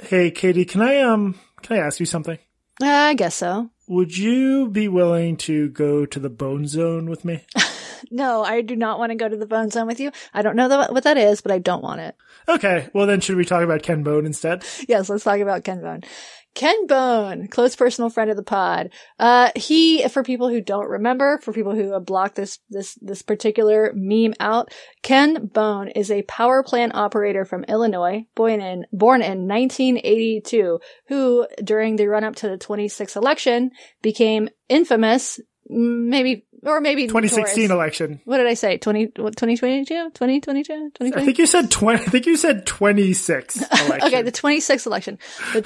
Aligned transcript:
Hey, 0.00 0.30
Katie, 0.30 0.64
can 0.64 0.82
I 0.82 1.00
um 1.00 1.38
can 1.62 1.78
I 1.78 1.80
ask 1.80 2.00
you 2.00 2.06
something? 2.06 2.38
Uh, 2.82 2.86
I 2.86 3.14
guess 3.14 3.34
so. 3.34 3.70
Would 3.88 4.16
you 4.16 4.68
be 4.68 4.88
willing 4.88 5.36
to 5.38 5.68
go 5.70 6.04
to 6.06 6.18
the 6.18 6.28
Bone 6.28 6.66
Zone 6.66 7.08
with 7.08 7.24
me? 7.24 7.44
No, 8.10 8.44
I 8.44 8.60
do 8.60 8.76
not 8.76 8.98
want 8.98 9.10
to 9.10 9.16
go 9.16 9.28
to 9.28 9.36
the 9.36 9.46
Bone 9.46 9.70
Zone 9.70 9.86
with 9.86 10.00
you. 10.00 10.12
I 10.32 10.42
don't 10.42 10.56
know 10.56 10.68
the, 10.68 10.86
what 10.92 11.04
that 11.04 11.16
is, 11.16 11.40
but 11.40 11.50
I 11.50 11.58
don't 11.58 11.82
want 11.82 12.00
it. 12.00 12.14
Okay, 12.48 12.88
well 12.94 13.06
then 13.06 13.20
should 13.20 13.36
we 13.36 13.44
talk 13.44 13.62
about 13.64 13.82
Ken 13.82 14.02
Bone 14.02 14.26
instead? 14.26 14.64
Yes, 14.88 15.08
let's 15.08 15.24
talk 15.24 15.40
about 15.40 15.64
Ken 15.64 15.80
Bone. 15.80 16.02
Ken 16.56 16.86
Bone, 16.86 17.48
close 17.48 17.76
personal 17.76 18.08
friend 18.08 18.30
of 18.30 18.36
the 18.36 18.42
pod. 18.42 18.88
Uh, 19.18 19.50
he, 19.54 20.08
for 20.08 20.22
people 20.22 20.48
who 20.48 20.62
don't 20.62 20.88
remember, 20.88 21.38
for 21.42 21.52
people 21.52 21.74
who 21.74 21.92
have 21.92 22.06
blocked 22.06 22.34
this, 22.34 22.58
this, 22.70 22.94
this 23.02 23.20
particular 23.20 23.92
meme 23.94 24.32
out, 24.40 24.72
Ken 25.02 25.46
Bone 25.46 25.88
is 25.88 26.10
a 26.10 26.22
power 26.22 26.62
plant 26.62 26.94
operator 26.94 27.44
from 27.44 27.64
Illinois, 27.64 28.24
born 28.34 28.62
in, 28.62 28.86
born 28.90 29.20
in 29.20 29.46
1982, 29.46 30.80
who, 31.08 31.46
during 31.62 31.96
the 31.96 32.06
run 32.06 32.24
up 32.24 32.36
to 32.36 32.48
the 32.48 32.56
26th 32.56 33.16
election, 33.16 33.70
became 34.00 34.48
infamous, 34.70 35.38
maybe, 35.68 36.46
or 36.62 36.80
maybe 36.80 37.06
2016 37.06 37.64
notorious. 37.64 37.70
election. 37.70 38.20
What 38.24 38.38
did 38.38 38.46
I 38.46 38.54
say? 38.54 38.78
20, 38.78 39.12
what, 39.16 39.36
2022? 39.36 39.86
2022? 40.14 40.72
I 40.72 40.76
2020? 40.76 41.26
think 41.26 41.38
you 41.38 41.46
said 41.46 41.70
20 41.70 41.98
I 42.00 42.02
think 42.06 42.24
you 42.24 42.36
said 42.38 42.64
26 42.66 43.56
election. 43.56 44.00
Okay, 44.06 44.22
the 44.22 44.32
26th 44.32 44.86
election. 44.86 45.18
The 45.52 45.60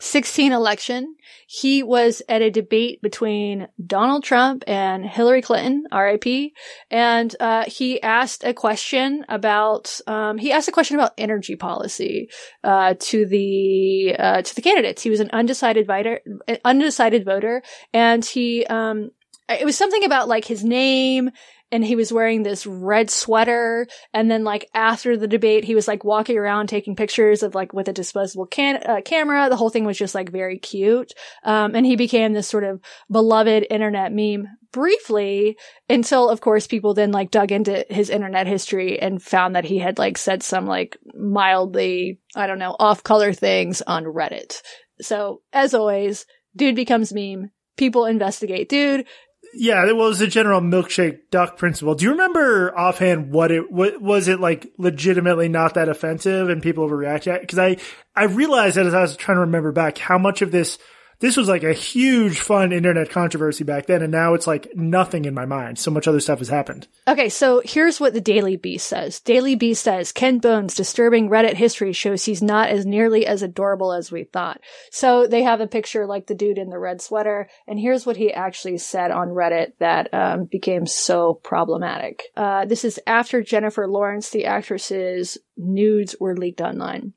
2016 0.00 0.52
election, 0.52 1.16
he 1.48 1.82
was 1.82 2.22
at 2.28 2.40
a 2.40 2.50
debate 2.50 3.02
between 3.02 3.66
Donald 3.84 4.22
Trump 4.22 4.62
and 4.66 5.04
Hillary 5.04 5.42
Clinton, 5.42 5.84
RIP, 5.92 6.52
and 6.88 7.34
uh, 7.40 7.64
he 7.66 8.00
asked 8.00 8.44
a 8.44 8.54
question 8.54 9.24
about 9.28 10.00
um, 10.06 10.38
he 10.38 10.52
asked 10.52 10.68
a 10.68 10.72
question 10.72 10.96
about 10.96 11.14
energy 11.18 11.56
policy 11.56 12.30
uh, 12.62 12.94
to 13.00 13.26
the 13.26 14.14
uh, 14.16 14.42
to 14.42 14.54
the 14.54 14.62
candidates. 14.62 15.02
He 15.02 15.10
was 15.10 15.20
an 15.20 15.30
undecided 15.32 15.88
voter, 15.88 16.20
undecided 16.64 17.24
voter, 17.24 17.62
and 17.92 18.24
he 18.24 18.64
um, 18.66 19.10
it 19.48 19.64
was 19.64 19.76
something 19.76 20.04
about 20.04 20.28
like 20.28 20.44
his 20.44 20.62
name 20.62 21.30
and 21.70 21.84
he 21.84 21.96
was 21.96 22.12
wearing 22.12 22.42
this 22.42 22.66
red 22.66 23.10
sweater. 23.10 23.86
And 24.12 24.30
then 24.30 24.44
like 24.44 24.68
after 24.74 25.16
the 25.16 25.28
debate 25.28 25.64
he 25.64 25.74
was 25.74 25.88
like 25.88 26.04
walking 26.04 26.38
around 26.38 26.68
taking 26.68 26.96
pictures 26.96 27.42
of 27.42 27.54
like 27.54 27.72
with 27.72 27.88
a 27.88 27.92
disposable 27.92 28.46
can- 28.46 28.82
uh, 28.84 29.00
camera. 29.04 29.48
The 29.48 29.56
whole 29.56 29.70
thing 29.70 29.84
was 29.84 29.98
just 29.98 30.14
like 30.14 30.30
very 30.30 30.58
cute. 30.58 31.12
Um, 31.44 31.74
and 31.74 31.84
he 31.84 31.96
became 31.96 32.32
this 32.32 32.48
sort 32.48 32.64
of 32.64 32.80
beloved 33.10 33.66
internet 33.70 34.12
meme 34.12 34.46
briefly 34.72 35.56
until 35.88 36.28
of 36.28 36.40
course 36.40 36.66
people 36.66 36.92
then 36.92 37.10
like 37.10 37.30
dug 37.30 37.52
into 37.52 37.84
his 37.88 38.10
internet 38.10 38.46
history 38.46 39.00
and 39.00 39.22
found 39.22 39.56
that 39.56 39.64
he 39.64 39.78
had 39.78 39.98
like 39.98 40.18
said 40.18 40.42
some 40.42 40.66
like 40.66 40.98
mildly 41.14 42.20
i 42.36 42.46
don't 42.46 42.58
know 42.58 42.76
off 42.78 43.02
color 43.02 43.32
things 43.32 43.80
on 43.82 44.04
reddit. 44.04 44.60
So 45.00 45.42
as 45.52 45.74
always 45.74 46.26
dude 46.56 46.76
becomes 46.76 47.12
meme. 47.12 47.50
People 47.76 48.04
investigate 48.04 48.68
dude 48.68 49.06
Yeah, 49.54 49.86
it 49.86 49.96
was 49.96 50.18
the 50.18 50.26
general 50.26 50.60
milkshake 50.60 51.30
duck 51.30 51.56
principle. 51.56 51.94
Do 51.94 52.04
you 52.04 52.12
remember 52.12 52.76
offhand 52.76 53.32
what 53.32 53.50
it 53.50 53.70
what 53.70 54.00
was 54.00 54.28
it 54.28 54.40
like 54.40 54.72
legitimately 54.78 55.48
not 55.48 55.74
that 55.74 55.88
offensive 55.88 56.48
and 56.48 56.62
people 56.62 56.88
overreact 56.88 57.40
because 57.40 57.58
I 57.58 57.78
I 58.14 58.24
realized 58.24 58.76
that 58.76 58.86
as 58.86 58.94
I 58.94 59.02
was 59.02 59.16
trying 59.16 59.36
to 59.36 59.42
remember 59.42 59.72
back 59.72 59.98
how 59.98 60.18
much 60.18 60.42
of 60.42 60.50
this 60.50 60.78
this 61.20 61.36
was 61.36 61.48
like 61.48 61.64
a 61.64 61.72
huge 61.72 62.38
fun 62.40 62.72
internet 62.72 63.10
controversy 63.10 63.64
back 63.64 63.86
then 63.86 64.02
and 64.02 64.12
now 64.12 64.34
it's 64.34 64.46
like 64.46 64.68
nothing 64.74 65.24
in 65.24 65.34
my 65.34 65.44
mind. 65.44 65.78
So 65.78 65.90
much 65.90 66.06
other 66.06 66.20
stuff 66.20 66.38
has 66.38 66.48
happened. 66.48 66.86
Okay, 67.06 67.28
so 67.28 67.60
here's 67.64 67.98
what 67.98 68.14
the 68.14 68.20
Daily 68.20 68.56
Beast 68.56 68.86
says. 68.86 69.20
Daily 69.20 69.56
Beast 69.56 69.82
says 69.82 70.12
Ken 70.12 70.38
Bone's 70.38 70.74
disturbing 70.74 71.28
Reddit 71.28 71.54
history 71.54 71.92
shows 71.92 72.24
he's 72.24 72.42
not 72.42 72.68
as 72.68 72.86
nearly 72.86 73.26
as 73.26 73.42
adorable 73.42 73.92
as 73.92 74.12
we 74.12 74.24
thought. 74.24 74.60
So 74.90 75.26
they 75.26 75.42
have 75.42 75.60
a 75.60 75.66
picture 75.66 76.06
like 76.06 76.26
the 76.26 76.34
dude 76.34 76.58
in 76.58 76.70
the 76.70 76.78
red 76.78 77.00
sweater, 77.00 77.48
and 77.66 77.78
here's 77.78 78.06
what 78.06 78.16
he 78.16 78.32
actually 78.32 78.78
said 78.78 79.10
on 79.10 79.28
Reddit 79.28 79.72
that 79.78 80.12
um, 80.12 80.44
became 80.44 80.86
so 80.86 81.34
problematic. 81.34 82.24
Uh, 82.36 82.64
this 82.64 82.84
is 82.84 83.00
after 83.06 83.42
Jennifer 83.42 83.88
Lawrence, 83.88 84.30
the 84.30 84.46
actress's 84.46 85.38
nudes 85.56 86.14
were 86.20 86.36
leaked 86.36 86.60
online. 86.60 87.12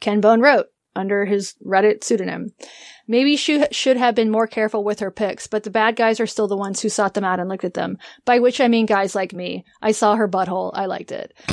Ken 0.00 0.20
Bone 0.20 0.40
wrote 0.40 0.66
under 0.96 1.24
his 1.24 1.54
Reddit 1.64 2.04
pseudonym. 2.04 2.52
Maybe 3.06 3.36
she 3.36 3.64
should 3.70 3.96
have 3.96 4.14
been 4.14 4.30
more 4.30 4.46
careful 4.46 4.82
with 4.84 5.00
her 5.00 5.10
pics, 5.10 5.46
but 5.46 5.62
the 5.62 5.70
bad 5.70 5.96
guys 5.96 6.20
are 6.20 6.26
still 6.26 6.48
the 6.48 6.56
ones 6.56 6.80
who 6.80 6.88
sought 6.88 7.14
them 7.14 7.24
out 7.24 7.40
and 7.40 7.48
looked 7.48 7.64
at 7.64 7.74
them. 7.74 7.98
By 8.24 8.38
which 8.38 8.60
I 8.60 8.68
mean 8.68 8.86
guys 8.86 9.14
like 9.14 9.32
me. 9.32 9.64
I 9.82 9.92
saw 9.92 10.16
her 10.16 10.28
butthole. 10.28 10.70
I 10.74 10.86
liked 10.86 11.12
it. 11.12 11.34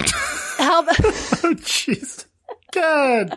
How 0.57 0.83
about- 0.83 0.99
Oh 1.43 1.55
jeez. 1.55 2.25
Ken, 2.71 3.27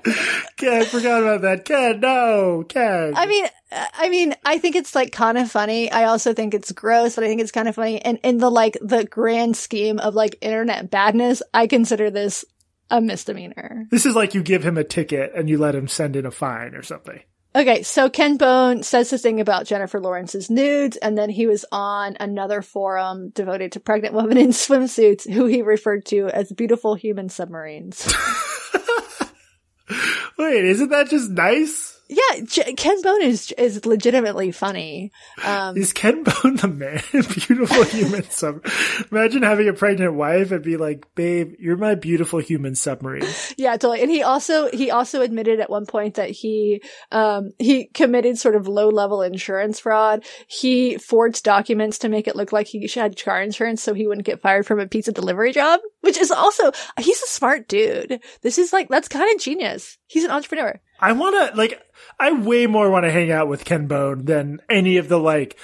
Ken, 0.56 0.82
I 0.82 0.84
forgot 0.84 1.22
about 1.22 1.40
that. 1.42 1.64
Ken, 1.64 1.98
no, 1.98 2.64
Ken. 2.68 3.14
I 3.16 3.26
mean, 3.26 3.46
I 3.72 4.08
mean, 4.08 4.36
I 4.44 4.58
think 4.58 4.76
it's 4.76 4.94
like 4.94 5.10
kind 5.10 5.36
of 5.36 5.50
funny. 5.50 5.90
I 5.90 6.04
also 6.04 6.34
think 6.34 6.54
it's 6.54 6.70
gross, 6.70 7.16
but 7.16 7.24
I 7.24 7.26
think 7.26 7.40
it's 7.40 7.50
kind 7.50 7.66
of 7.66 7.74
funny. 7.74 8.00
And 8.00 8.20
in 8.22 8.38
the 8.38 8.48
like 8.48 8.78
the 8.80 9.04
grand 9.04 9.56
scheme 9.56 9.98
of 9.98 10.14
like 10.14 10.36
internet 10.40 10.88
badness, 10.88 11.42
I 11.52 11.66
consider 11.66 12.12
this 12.12 12.44
a 12.90 13.00
misdemeanor. 13.00 13.86
this 13.90 14.06
is 14.06 14.14
like 14.14 14.34
you 14.34 14.42
give 14.42 14.64
him 14.64 14.78
a 14.78 14.84
ticket 14.84 15.32
and 15.34 15.48
you 15.48 15.58
let 15.58 15.74
him 15.74 15.88
send 15.88 16.16
in 16.16 16.26
a 16.26 16.30
fine 16.30 16.74
or 16.74 16.82
something. 16.82 17.20
Okay, 17.56 17.84
so 17.84 18.10
Ken 18.10 18.36
Bone 18.36 18.82
says 18.82 19.10
the 19.10 19.18
thing 19.18 19.40
about 19.40 19.66
Jennifer 19.66 20.00
Lawrence's 20.00 20.50
nudes, 20.50 20.96
and 20.96 21.16
then 21.16 21.30
he 21.30 21.46
was 21.46 21.64
on 21.70 22.16
another 22.18 22.62
forum 22.62 23.30
devoted 23.30 23.70
to 23.72 23.80
pregnant 23.80 24.12
women 24.12 24.38
in 24.38 24.48
swimsuits 24.48 25.30
who 25.30 25.46
he 25.46 25.62
referred 25.62 26.04
to 26.06 26.26
as 26.30 26.50
beautiful 26.50 26.96
human 26.96 27.28
submarines. 27.28 28.12
Wait, 30.36 30.64
isn't 30.64 30.88
that 30.88 31.10
just 31.10 31.30
nice? 31.30 31.93
Yeah, 32.08 32.40
J- 32.44 32.74
Ken 32.74 33.00
Bone 33.00 33.22
is 33.22 33.52
is 33.52 33.86
legitimately 33.86 34.52
funny. 34.52 35.10
Um, 35.42 35.76
Is 35.76 35.92
Ken 35.92 36.22
Bone 36.22 36.56
the 36.56 36.68
man? 36.68 37.02
beautiful 37.12 37.84
human 37.84 38.22
sub. 38.30 38.66
Imagine 39.10 39.42
having 39.42 39.68
a 39.68 39.72
pregnant 39.72 40.14
wife 40.14 40.52
and 40.52 40.62
be 40.62 40.76
like, 40.76 41.06
"Babe, 41.14 41.54
you're 41.58 41.78
my 41.78 41.94
beautiful 41.94 42.40
human 42.40 42.74
submarine." 42.74 43.26
yeah, 43.56 43.72
totally. 43.72 44.02
And 44.02 44.10
he 44.10 44.22
also 44.22 44.70
he 44.70 44.90
also 44.90 45.22
admitted 45.22 45.60
at 45.60 45.70
one 45.70 45.86
point 45.86 46.14
that 46.14 46.30
he 46.30 46.82
um 47.10 47.52
he 47.58 47.86
committed 47.86 48.38
sort 48.38 48.56
of 48.56 48.68
low 48.68 48.90
level 48.90 49.22
insurance 49.22 49.80
fraud. 49.80 50.24
He 50.46 50.98
forged 50.98 51.42
documents 51.42 51.98
to 52.00 52.10
make 52.10 52.28
it 52.28 52.36
look 52.36 52.52
like 52.52 52.66
he 52.66 52.86
had 52.94 53.22
car 53.22 53.40
insurance 53.40 53.82
so 53.82 53.94
he 53.94 54.06
wouldn't 54.06 54.26
get 54.26 54.42
fired 54.42 54.66
from 54.66 54.78
a 54.78 54.86
pizza 54.86 55.12
delivery 55.12 55.52
job, 55.52 55.80
which 56.02 56.18
is 56.18 56.30
also 56.30 56.70
he's 56.98 57.22
a 57.22 57.28
smart 57.28 57.66
dude. 57.66 58.20
This 58.42 58.58
is 58.58 58.74
like 58.74 58.88
that's 58.88 59.08
kind 59.08 59.34
of 59.34 59.40
genius. 59.40 59.96
He's 60.06 60.24
an 60.24 60.30
entrepreneur. 60.30 60.80
I 61.00 61.12
want 61.12 61.50
to 61.50 61.56
like. 61.56 61.80
I 62.18 62.32
way 62.32 62.66
more 62.66 62.90
want 62.90 63.04
to 63.04 63.10
hang 63.10 63.30
out 63.30 63.48
with 63.48 63.64
Ken 63.64 63.86
Bone 63.86 64.24
than 64.24 64.60
any 64.68 64.96
of 64.98 65.08
the 65.08 65.18
like. 65.18 65.58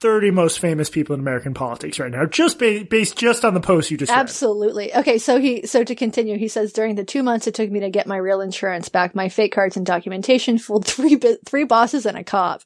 30 0.00 0.32
most 0.32 0.58
famous 0.58 0.90
people 0.90 1.14
in 1.14 1.20
American 1.20 1.54
politics 1.54 2.00
right 2.00 2.10
now, 2.10 2.26
just 2.26 2.58
ba- 2.58 2.84
based 2.90 3.16
just 3.16 3.44
on 3.44 3.54
the 3.54 3.60
post 3.60 3.88
you 3.88 3.96
just 3.96 4.10
read. 4.10 4.18
Absolutely. 4.18 4.92
Okay, 4.92 5.16
so 5.16 5.38
he 5.38 5.64
so 5.64 5.84
to 5.84 5.94
continue, 5.94 6.36
he 6.36 6.48
says 6.48 6.72
during 6.72 6.96
the 6.96 7.04
two 7.04 7.22
months 7.22 7.46
it 7.46 7.54
took 7.54 7.70
me 7.70 7.78
to 7.78 7.88
get 7.88 8.08
my 8.08 8.16
real 8.16 8.40
insurance 8.40 8.88
back, 8.88 9.14
my 9.14 9.28
fake 9.28 9.52
cards 9.52 9.76
and 9.76 9.86
documentation 9.86 10.58
fooled 10.58 10.84
three 10.88 11.14
bi- 11.14 11.36
three 11.46 11.62
bosses 11.62 12.04
and 12.04 12.18
a 12.18 12.24
cop, 12.24 12.62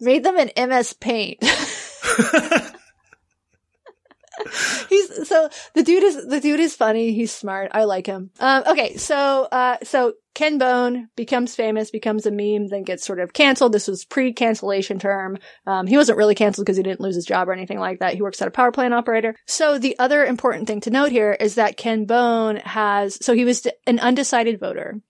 made 0.00 0.24
them 0.24 0.36
in 0.36 0.50
MS 0.68 0.94
Paint. 0.94 1.38
He's 4.88 5.28
so 5.28 5.48
the 5.74 5.82
dude 5.84 6.02
is 6.02 6.26
the 6.26 6.40
dude 6.40 6.58
is 6.60 6.74
funny. 6.74 7.12
He's 7.12 7.30
smart. 7.32 7.70
I 7.72 7.84
like 7.84 8.06
him. 8.06 8.30
Um, 8.40 8.64
okay, 8.66 8.96
so 8.96 9.46
uh, 9.52 9.76
so 9.84 10.14
Ken 10.34 10.58
Bone 10.58 11.08
becomes 11.16 11.54
famous, 11.54 11.90
becomes 11.90 12.24
a 12.24 12.30
meme, 12.30 12.68
then 12.68 12.82
gets 12.82 13.04
sort 13.04 13.20
of 13.20 13.32
canceled. 13.32 13.72
This 13.72 13.88
was 13.88 14.04
pre-cancellation 14.04 14.98
term. 14.98 15.38
Um, 15.66 15.86
he 15.86 15.96
wasn't 15.96 16.18
really 16.18 16.34
canceled 16.34 16.66
because 16.66 16.76
he 16.76 16.82
didn't 16.82 17.00
lose 17.00 17.16
his 17.16 17.26
job 17.26 17.48
or 17.48 17.52
anything 17.52 17.78
like 17.78 17.98
that. 17.98 18.14
He 18.14 18.22
works 18.22 18.40
at 18.40 18.48
a 18.48 18.52
power 18.52 18.72
plant 18.72 18.94
operator. 18.94 19.34
So 19.46 19.78
the 19.78 19.98
other 19.98 20.24
important 20.24 20.66
thing 20.66 20.80
to 20.82 20.90
note 20.90 21.10
here 21.10 21.32
is 21.32 21.56
that 21.56 21.76
Ken 21.76 22.04
Bone 22.04 22.56
has 22.56 23.24
so 23.24 23.34
he 23.34 23.44
was 23.44 23.66
an 23.86 23.98
undecided 23.98 24.60
voter. 24.60 25.00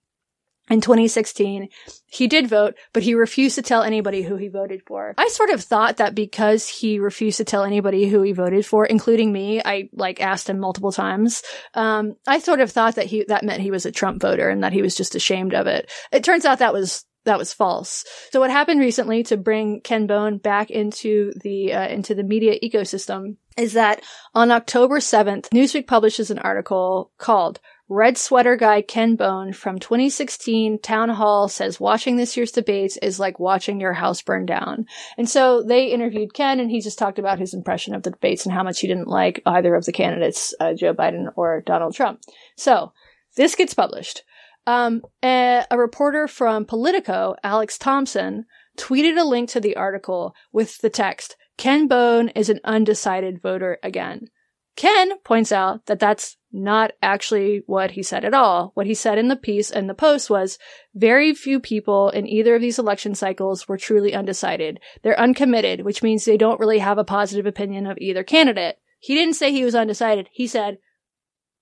In 0.71 0.79
2016, 0.79 1.67
he 2.07 2.27
did 2.27 2.47
vote, 2.47 2.75
but 2.93 3.03
he 3.03 3.13
refused 3.13 3.55
to 3.55 3.61
tell 3.61 3.83
anybody 3.83 4.21
who 4.21 4.37
he 4.37 4.47
voted 4.47 4.81
for. 4.87 5.13
I 5.17 5.27
sort 5.27 5.49
of 5.49 5.61
thought 5.61 5.97
that 5.97 6.15
because 6.15 6.65
he 6.69 6.97
refused 6.97 7.37
to 7.37 7.43
tell 7.43 7.65
anybody 7.65 8.07
who 8.07 8.21
he 8.21 8.31
voted 8.31 8.65
for, 8.65 8.85
including 8.85 9.33
me, 9.33 9.61
I 9.63 9.89
like 9.91 10.21
asked 10.21 10.49
him 10.49 10.59
multiple 10.59 10.93
times. 10.93 11.43
Um, 11.73 12.15
I 12.25 12.39
sort 12.39 12.61
of 12.61 12.71
thought 12.71 12.95
that 12.95 13.07
he, 13.07 13.25
that 13.27 13.43
meant 13.43 13.61
he 13.61 13.69
was 13.69 13.85
a 13.85 13.91
Trump 13.91 14.21
voter 14.21 14.49
and 14.49 14.63
that 14.63 14.71
he 14.71 14.81
was 14.81 14.95
just 14.95 15.13
ashamed 15.13 15.53
of 15.53 15.67
it. 15.67 15.91
It 16.13 16.23
turns 16.23 16.45
out 16.45 16.59
that 16.59 16.73
was 16.73 17.03
that 17.25 17.37
was 17.37 17.53
false. 17.53 18.05
So 18.31 18.39
what 18.39 18.49
happened 18.49 18.79
recently 18.79 19.23
to 19.23 19.37
bring 19.37 19.81
Ken 19.81 20.07
Bone 20.07 20.37
back 20.37 20.71
into 20.71 21.33
the 21.41 21.73
uh, 21.73 21.87
into 21.87 22.15
the 22.15 22.23
media 22.23 22.57
ecosystem 22.63 23.35
is 23.57 23.73
that 23.73 24.01
on 24.33 24.51
October 24.51 24.99
7th, 24.99 25.49
Newsweek 25.49 25.85
publishes 25.85 26.31
an 26.31 26.39
article 26.39 27.11
called 27.17 27.59
Red 27.93 28.17
Sweater 28.17 28.55
Guy 28.55 28.83
Ken 28.83 29.17
Bone 29.17 29.51
from 29.51 29.77
2016 29.77 30.79
Town 30.79 31.09
Hall 31.09 31.49
says 31.49 31.77
watching 31.77 32.15
this 32.15 32.37
year's 32.37 32.53
debates 32.53 32.95
is 32.95 33.19
like 33.19 33.37
watching 33.37 33.81
your 33.81 33.91
house 33.91 34.21
burn 34.21 34.45
down. 34.45 34.85
And 35.17 35.29
so 35.29 35.61
they 35.61 35.87
interviewed 35.87 36.33
Ken 36.33 36.61
and 36.61 36.71
he 36.71 36.79
just 36.79 36.97
talked 36.97 37.19
about 37.19 37.37
his 37.37 37.53
impression 37.53 37.93
of 37.93 38.03
the 38.03 38.11
debates 38.11 38.45
and 38.45 38.53
how 38.53 38.63
much 38.63 38.79
he 38.79 38.87
didn't 38.87 39.09
like 39.09 39.41
either 39.45 39.75
of 39.75 39.83
the 39.83 39.91
candidates, 39.91 40.53
uh, 40.61 40.73
Joe 40.73 40.93
Biden 40.93 41.33
or 41.35 41.63
Donald 41.65 41.93
Trump. 41.93 42.21
So 42.55 42.93
this 43.35 43.55
gets 43.55 43.73
published. 43.73 44.23
Um, 44.65 45.01
a, 45.21 45.65
a 45.69 45.77
reporter 45.77 46.29
from 46.29 46.63
Politico, 46.63 47.35
Alex 47.43 47.77
Thompson, 47.77 48.45
tweeted 48.77 49.19
a 49.19 49.25
link 49.25 49.49
to 49.49 49.59
the 49.59 49.75
article 49.75 50.33
with 50.53 50.77
the 50.77 50.89
text, 50.89 51.35
Ken 51.57 51.89
Bone 51.89 52.29
is 52.29 52.47
an 52.47 52.61
undecided 52.63 53.41
voter 53.41 53.79
again. 53.83 54.29
Ken 54.77 55.19
points 55.25 55.51
out 55.51 55.87
that 55.87 55.99
that's 55.99 56.37
not 56.51 56.91
actually 57.01 57.63
what 57.65 57.91
he 57.91 58.03
said 58.03 58.25
at 58.25 58.33
all. 58.33 58.71
What 58.73 58.85
he 58.85 58.93
said 58.93 59.17
in 59.17 59.27
the 59.27 59.35
piece 59.35 59.71
and 59.71 59.89
the 59.89 59.93
post 59.93 60.29
was 60.29 60.59
very 60.93 61.33
few 61.33 61.59
people 61.59 62.09
in 62.09 62.27
either 62.27 62.55
of 62.55 62.61
these 62.61 62.79
election 62.79 63.15
cycles 63.15 63.67
were 63.67 63.77
truly 63.77 64.13
undecided. 64.13 64.79
They're 65.01 65.19
uncommitted, 65.19 65.81
which 65.81 66.03
means 66.03 66.25
they 66.25 66.37
don't 66.37 66.59
really 66.59 66.79
have 66.79 66.97
a 66.97 67.03
positive 67.03 67.45
opinion 67.45 67.87
of 67.87 67.97
either 67.99 68.23
candidate. 68.23 68.77
He 68.99 69.15
didn't 69.15 69.35
say 69.35 69.51
he 69.51 69.63
was 69.63 69.75
undecided. 69.75 70.29
He 70.31 70.47
said 70.47 70.77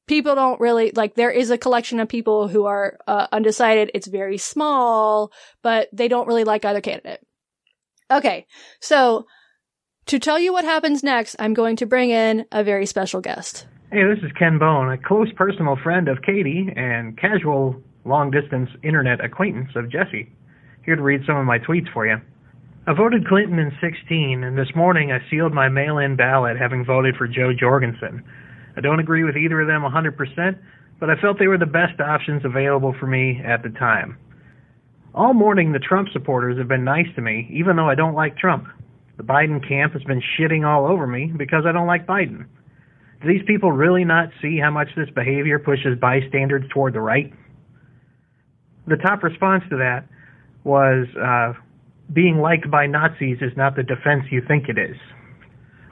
people 0.07 0.35
don't 0.35 0.59
really 0.59 0.91
like 0.91 1.13
there 1.13 1.31
is 1.31 1.51
a 1.51 1.57
collection 1.57 1.99
of 1.99 2.09
people 2.09 2.47
who 2.47 2.65
are 2.65 2.97
uh, 3.07 3.27
undecided. 3.31 3.91
It's 3.93 4.07
very 4.07 4.37
small, 4.37 5.31
but 5.61 5.87
they 5.93 6.07
don't 6.07 6.27
really 6.27 6.43
like 6.43 6.65
either 6.65 6.81
candidate. 6.81 7.25
Okay. 8.11 8.47
So 8.79 9.27
to 10.07 10.17
tell 10.17 10.39
you 10.39 10.51
what 10.51 10.65
happens 10.65 11.03
next, 11.03 11.35
I'm 11.37 11.53
going 11.53 11.75
to 11.77 11.85
bring 11.85 12.09
in 12.09 12.45
a 12.51 12.63
very 12.63 12.87
special 12.87 13.21
guest. 13.21 13.67
Hey, 13.91 14.03
this 14.03 14.23
is 14.23 14.31
Ken 14.37 14.59
Bone, 14.59 14.91
a 14.91 14.99
close 14.99 15.33
personal 15.35 15.75
friend 15.75 16.09
of 16.09 16.21
Katie 16.21 16.71
and 16.75 17.17
casual 17.17 17.81
long 18.05 18.29
distance 18.29 18.69
internet 18.83 19.19
acquaintance 19.19 19.71
of 19.75 19.89
Jesse. 19.89 20.31
Here 20.85 20.95
to 20.95 21.01
read 21.01 21.21
some 21.25 21.37
of 21.37 21.47
my 21.47 21.57
tweets 21.57 21.91
for 21.91 22.05
you. 22.05 22.17
I 22.85 22.93
voted 22.93 23.27
Clinton 23.27 23.57
in 23.57 23.71
16, 23.81 24.43
and 24.43 24.55
this 24.55 24.75
morning 24.75 25.11
I 25.11 25.27
sealed 25.27 25.55
my 25.55 25.69
mail 25.69 25.97
in 25.97 26.15
ballot 26.15 26.55
having 26.55 26.85
voted 26.85 27.15
for 27.15 27.27
Jo 27.27 27.51
Jorgensen. 27.51 28.23
I 28.77 28.81
don't 28.81 28.99
agree 28.99 29.23
with 29.23 29.35
either 29.35 29.59
of 29.59 29.67
them 29.67 29.81
100%, 29.81 30.59
but 30.99 31.09
I 31.09 31.19
felt 31.19 31.39
they 31.39 31.47
were 31.47 31.57
the 31.57 31.65
best 31.65 31.99
options 31.99 32.45
available 32.45 32.93
for 32.99 33.07
me 33.07 33.41
at 33.43 33.63
the 33.63 33.69
time. 33.69 34.19
All 35.15 35.33
morning, 35.33 35.71
the 35.71 35.79
Trump 35.79 36.09
supporters 36.13 36.59
have 36.59 36.67
been 36.67 36.83
nice 36.83 37.07
to 37.15 37.23
me, 37.23 37.49
even 37.51 37.75
though 37.75 37.89
I 37.89 37.95
don't 37.95 38.13
like 38.13 38.37
Trump. 38.37 38.67
The 39.17 39.23
Biden 39.23 39.67
camp 39.67 39.93
has 39.93 40.03
been 40.03 40.21
shitting 40.37 40.63
all 40.63 40.85
over 40.85 41.07
me 41.07 41.33
because 41.35 41.63
I 41.65 41.71
don't 41.71 41.87
like 41.87 42.05
Biden. 42.05 42.45
Do 43.21 43.27
these 43.27 43.45
people 43.45 43.71
really 43.71 44.05
not 44.05 44.29
see 44.41 44.59
how 44.59 44.71
much 44.71 44.87
this 44.95 45.09
behavior 45.13 45.59
pushes 45.59 45.97
bystanders 45.99 46.63
toward 46.73 46.93
the 46.93 47.01
right? 47.01 47.31
The 48.87 48.97
top 48.97 49.23
response 49.23 49.63
to 49.69 49.77
that 49.77 50.07
was 50.63 51.07
uh, 51.21 51.53
being 52.13 52.39
liked 52.39 52.69
by 52.71 52.87
Nazis 52.87 53.37
is 53.41 53.51
not 53.55 53.75
the 53.75 53.83
defense 53.83 54.23
you 54.31 54.41
think 54.47 54.69
it 54.69 54.77
is. 54.77 54.95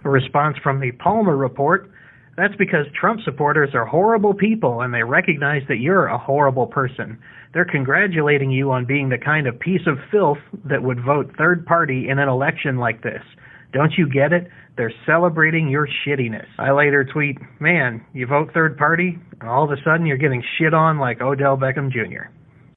A 0.03 0.09
response 0.09 0.57
from 0.63 0.79
the 0.79 0.91
Palmer 0.93 1.35
report 1.35 1.91
that's 2.37 2.55
because 2.55 2.85
Trump 2.93 3.21
supporters 3.25 3.71
are 3.73 3.85
horrible 3.85 4.33
people 4.33 4.81
and 4.81 4.93
they 4.93 5.01
recognize 5.01 5.63
that 5.67 5.79
you're 5.79 6.05
a 6.05 6.19
horrible 6.19 6.67
person. 6.67 7.17
They're 7.51 7.65
congratulating 7.65 8.51
you 8.51 8.71
on 8.71 8.85
being 8.85 9.09
the 9.09 9.17
kind 9.17 9.47
of 9.47 9.59
piece 9.59 9.81
of 9.87 9.97
filth 10.11 10.37
that 10.63 10.83
would 10.83 11.03
vote 11.03 11.33
third 11.35 11.65
party 11.65 12.07
in 12.09 12.19
an 12.19 12.29
election 12.29 12.77
like 12.77 13.01
this. 13.01 13.23
Don't 13.73 13.93
you 13.97 14.09
get 14.09 14.33
it? 14.33 14.47
They're 14.77 14.93
celebrating 15.05 15.69
your 15.69 15.87
shittiness. 15.87 16.47
I 16.57 16.71
later 16.71 17.03
tweet, 17.03 17.37
man, 17.59 18.05
you 18.13 18.27
vote 18.27 18.51
third 18.53 18.77
party, 18.77 19.17
and 19.39 19.49
all 19.49 19.63
of 19.63 19.71
a 19.71 19.81
sudden 19.83 20.05
you're 20.05 20.17
getting 20.17 20.43
shit 20.57 20.73
on 20.73 20.99
like 20.99 21.21
Odell 21.21 21.57
Beckham 21.57 21.91
Jr. 21.91 22.29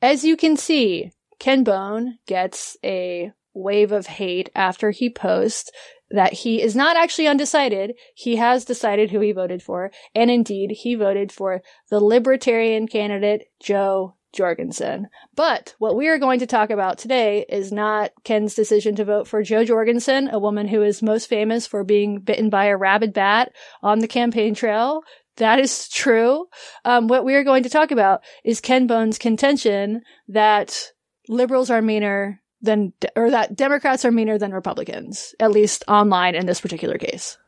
As 0.02 0.24
you 0.24 0.36
can 0.36 0.56
see, 0.56 1.12
Ken 1.38 1.62
Bone 1.62 2.18
gets 2.26 2.76
a 2.84 3.32
wave 3.52 3.92
of 3.92 4.06
hate 4.06 4.50
after 4.54 4.90
he 4.90 5.10
posts 5.10 5.70
that 6.10 6.32
he 6.32 6.60
is 6.62 6.74
not 6.74 6.96
actually 6.96 7.28
undecided. 7.28 7.94
He 8.14 8.36
has 8.36 8.64
decided 8.64 9.10
who 9.10 9.20
he 9.20 9.32
voted 9.32 9.62
for. 9.62 9.90
And 10.14 10.30
indeed, 10.30 10.70
he 10.82 10.94
voted 10.94 11.30
for 11.30 11.62
the 11.88 12.00
libertarian 12.00 12.88
candidate, 12.88 13.44
Jo 13.60 14.16
Jorgensen. 14.32 15.08
But 15.34 15.74
what 15.78 15.96
we 15.96 16.08
are 16.08 16.18
going 16.18 16.40
to 16.40 16.46
talk 16.46 16.70
about 16.70 16.98
today 16.98 17.44
is 17.48 17.72
not 17.72 18.12
Ken's 18.24 18.54
decision 18.54 18.96
to 18.96 19.04
vote 19.04 19.26
for 19.26 19.42
Jo 19.42 19.64
Jorgensen, 19.64 20.28
a 20.30 20.38
woman 20.38 20.68
who 20.68 20.82
is 20.82 21.02
most 21.02 21.28
famous 21.28 21.66
for 21.66 21.84
being 21.84 22.20
bitten 22.20 22.50
by 22.50 22.66
a 22.66 22.76
rabid 22.76 23.12
bat 23.12 23.52
on 23.82 23.98
the 23.98 24.08
campaign 24.08 24.54
trail. 24.54 25.02
That 25.36 25.58
is 25.58 25.88
true. 25.88 26.46
Um, 26.84 27.08
what 27.08 27.24
we 27.24 27.34
are 27.34 27.44
going 27.44 27.62
to 27.62 27.70
talk 27.70 27.90
about 27.90 28.22
is 28.44 28.60
Ken 28.60 28.86
Bone's 28.86 29.18
contention 29.18 30.02
that 30.28 30.92
liberals 31.28 31.70
are 31.70 31.80
meaner 31.82 32.42
than, 32.60 32.92
or 33.16 33.30
that 33.30 33.56
Democrats 33.56 34.04
are 34.04 34.12
meaner 34.12 34.36
than 34.36 34.52
Republicans, 34.52 35.34
at 35.40 35.50
least 35.50 35.82
online 35.88 36.34
in 36.34 36.46
this 36.46 36.60
particular 36.60 36.98
case. 36.98 37.38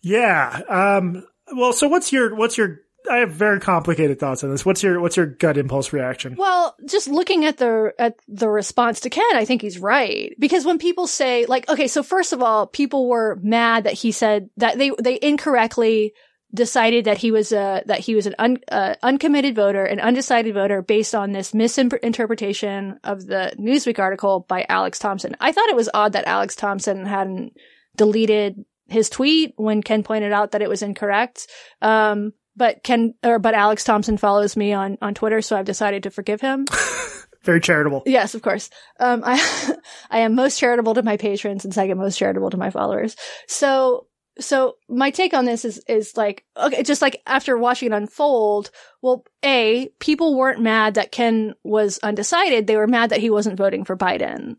Yeah. 0.00 0.60
Um, 0.68 1.26
well, 1.52 1.72
so 1.72 1.88
what's 1.88 2.12
your, 2.12 2.36
what's 2.36 2.56
your, 2.56 2.80
I 3.10 3.18
have 3.18 3.30
very 3.30 3.60
complicated 3.60 4.18
thoughts 4.18 4.42
on 4.42 4.50
this. 4.50 4.64
What's 4.64 4.82
your, 4.82 5.00
what's 5.00 5.16
your 5.16 5.26
gut 5.26 5.58
impulse 5.58 5.92
reaction? 5.92 6.36
Well, 6.38 6.76
just 6.86 7.08
looking 7.08 7.44
at 7.44 7.58
the, 7.58 7.92
at 7.98 8.18
the 8.28 8.48
response 8.48 9.00
to 9.00 9.10
Ken, 9.10 9.24
I 9.34 9.44
think 9.44 9.62
he's 9.62 9.78
right. 9.78 10.34
Because 10.38 10.64
when 10.64 10.78
people 10.78 11.06
say, 11.06 11.46
like, 11.46 11.68
okay, 11.68 11.86
so 11.86 12.02
first 12.02 12.32
of 12.32 12.42
all, 12.42 12.66
people 12.66 13.08
were 13.08 13.38
mad 13.42 13.84
that 13.84 13.94
he 13.94 14.12
said 14.12 14.48
that 14.56 14.78
they, 14.78 14.90
they 15.00 15.18
incorrectly 15.20 16.14
decided 16.54 17.06
that 17.06 17.18
he 17.18 17.32
was 17.32 17.50
a 17.52 17.82
that 17.86 17.98
he 17.98 18.14
was 18.14 18.26
an 18.26 18.34
un, 18.38 18.58
uh, 18.70 18.94
uncommitted 19.02 19.56
voter, 19.56 19.84
an 19.84 19.98
undecided 19.98 20.54
voter, 20.54 20.82
based 20.82 21.14
on 21.14 21.32
this 21.32 21.52
misinterpretation 21.52 22.98
of 23.02 23.26
the 23.26 23.52
Newsweek 23.58 23.98
article 23.98 24.46
by 24.48 24.64
Alex 24.68 25.00
Thompson. 25.00 25.36
I 25.40 25.50
thought 25.50 25.68
it 25.68 25.76
was 25.76 25.90
odd 25.92 26.12
that 26.12 26.28
Alex 26.28 26.54
Thompson 26.54 27.04
hadn't 27.06 27.54
deleted 27.96 28.64
his 28.86 29.10
tweet 29.10 29.54
when 29.56 29.82
Ken 29.82 30.04
pointed 30.04 30.32
out 30.32 30.52
that 30.52 30.62
it 30.62 30.68
was 30.68 30.82
incorrect. 30.82 31.48
Um, 31.82 32.32
but 32.56 32.82
Ken 32.82 33.14
or 33.22 33.38
but 33.38 33.54
Alex 33.54 33.84
Thompson 33.84 34.16
follows 34.16 34.56
me 34.56 34.72
on 34.72 34.98
on 35.00 35.14
Twitter, 35.14 35.42
so 35.42 35.56
I've 35.56 35.64
decided 35.64 36.04
to 36.04 36.10
forgive 36.10 36.40
him. 36.40 36.66
Very 37.42 37.60
charitable. 37.60 38.02
Yes, 38.06 38.34
of 38.34 38.42
course. 38.42 38.70
Um, 38.98 39.22
I 39.24 39.76
I 40.10 40.20
am 40.20 40.34
most 40.34 40.58
charitable 40.58 40.94
to 40.94 41.02
my 41.02 41.16
patrons 41.16 41.64
and 41.64 41.74
second 41.74 41.98
most 41.98 42.18
charitable 42.18 42.50
to 42.50 42.56
my 42.56 42.70
followers. 42.70 43.16
So 43.46 44.06
so 44.38 44.76
my 44.88 45.10
take 45.10 45.34
on 45.34 45.44
this 45.44 45.64
is 45.64 45.80
is 45.88 46.16
like 46.16 46.44
okay 46.56 46.82
just 46.82 47.02
like 47.02 47.22
after 47.26 47.56
watching 47.56 47.92
it 47.92 47.94
unfold 47.94 48.70
well 49.00 49.24
a 49.44 49.88
people 50.00 50.36
weren't 50.36 50.60
mad 50.60 50.94
that 50.94 51.12
ken 51.12 51.54
was 51.62 51.98
undecided 51.98 52.66
they 52.66 52.76
were 52.76 52.86
mad 52.86 53.10
that 53.10 53.20
he 53.20 53.30
wasn't 53.30 53.56
voting 53.56 53.84
for 53.84 53.96
biden 53.96 54.56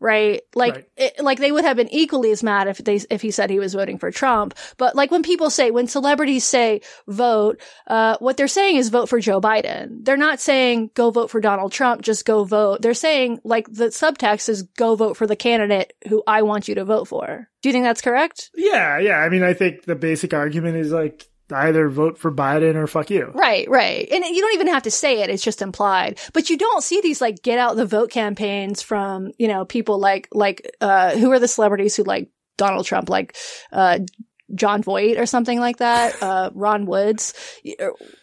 right? 0.00 0.42
Like, 0.54 0.74
right. 0.74 0.84
It, 0.96 1.20
like 1.20 1.38
they 1.38 1.52
would 1.52 1.64
have 1.64 1.76
been 1.76 1.92
equally 1.92 2.30
as 2.30 2.42
mad 2.42 2.66
if 2.66 2.78
they, 2.78 3.00
if 3.10 3.22
he 3.22 3.30
said 3.30 3.50
he 3.50 3.58
was 3.58 3.74
voting 3.74 3.98
for 3.98 4.10
Trump. 4.10 4.54
But 4.78 4.96
like 4.96 5.10
when 5.10 5.22
people 5.22 5.50
say, 5.50 5.70
when 5.70 5.86
celebrities 5.86 6.44
say 6.44 6.80
vote, 7.06 7.60
uh, 7.86 8.16
what 8.18 8.36
they're 8.36 8.48
saying 8.48 8.76
is 8.76 8.88
vote 8.88 9.08
for 9.08 9.20
Joe 9.20 9.40
Biden. 9.40 10.04
They're 10.04 10.16
not 10.16 10.40
saying 10.40 10.90
go 10.94 11.10
vote 11.10 11.30
for 11.30 11.40
Donald 11.40 11.72
Trump, 11.72 12.02
just 12.02 12.24
go 12.24 12.44
vote. 12.44 12.82
They're 12.82 12.94
saying 12.94 13.40
like 13.44 13.70
the 13.70 13.86
subtext 13.86 14.48
is 14.48 14.62
go 14.62 14.96
vote 14.96 15.16
for 15.16 15.26
the 15.26 15.36
candidate 15.36 15.92
who 16.08 16.22
I 16.26 16.42
want 16.42 16.66
you 16.66 16.74
to 16.76 16.84
vote 16.84 17.06
for. 17.06 17.48
Do 17.62 17.68
you 17.68 17.72
think 17.72 17.84
that's 17.84 18.00
correct? 18.00 18.50
Yeah, 18.54 18.98
yeah. 18.98 19.18
I 19.18 19.28
mean, 19.28 19.42
I 19.42 19.52
think 19.52 19.84
the 19.84 19.94
basic 19.94 20.32
argument 20.32 20.78
is 20.78 20.92
like 20.92 21.28
either 21.52 21.88
vote 21.88 22.18
for 22.18 22.32
Biden 22.32 22.74
or 22.74 22.86
fuck 22.86 23.10
you. 23.10 23.30
Right, 23.34 23.68
right. 23.68 24.08
And 24.10 24.24
you 24.24 24.40
don't 24.40 24.54
even 24.54 24.68
have 24.68 24.84
to 24.84 24.90
say 24.90 25.22
it. 25.22 25.30
It's 25.30 25.42
just 25.42 25.62
implied. 25.62 26.18
But 26.32 26.50
you 26.50 26.56
don't 26.56 26.82
see 26.82 27.00
these 27.00 27.20
like 27.20 27.42
get 27.42 27.58
out 27.58 27.76
the 27.76 27.86
vote 27.86 28.10
campaigns 28.10 28.82
from, 28.82 29.32
you 29.38 29.48
know, 29.48 29.64
people 29.64 29.98
like, 29.98 30.28
like, 30.32 30.70
uh, 30.80 31.16
who 31.16 31.30
are 31.32 31.38
the 31.38 31.48
celebrities 31.48 31.96
who 31.96 32.04
like 32.04 32.30
Donald 32.56 32.86
Trump, 32.86 33.08
like, 33.08 33.36
uh, 33.72 34.00
Jon 34.54 34.82
Voight 34.82 35.16
or 35.16 35.26
something 35.26 35.60
like 35.60 35.76
that. 35.76 36.20
Uh, 36.22 36.50
Ron 36.54 36.86
Woods. 36.86 37.34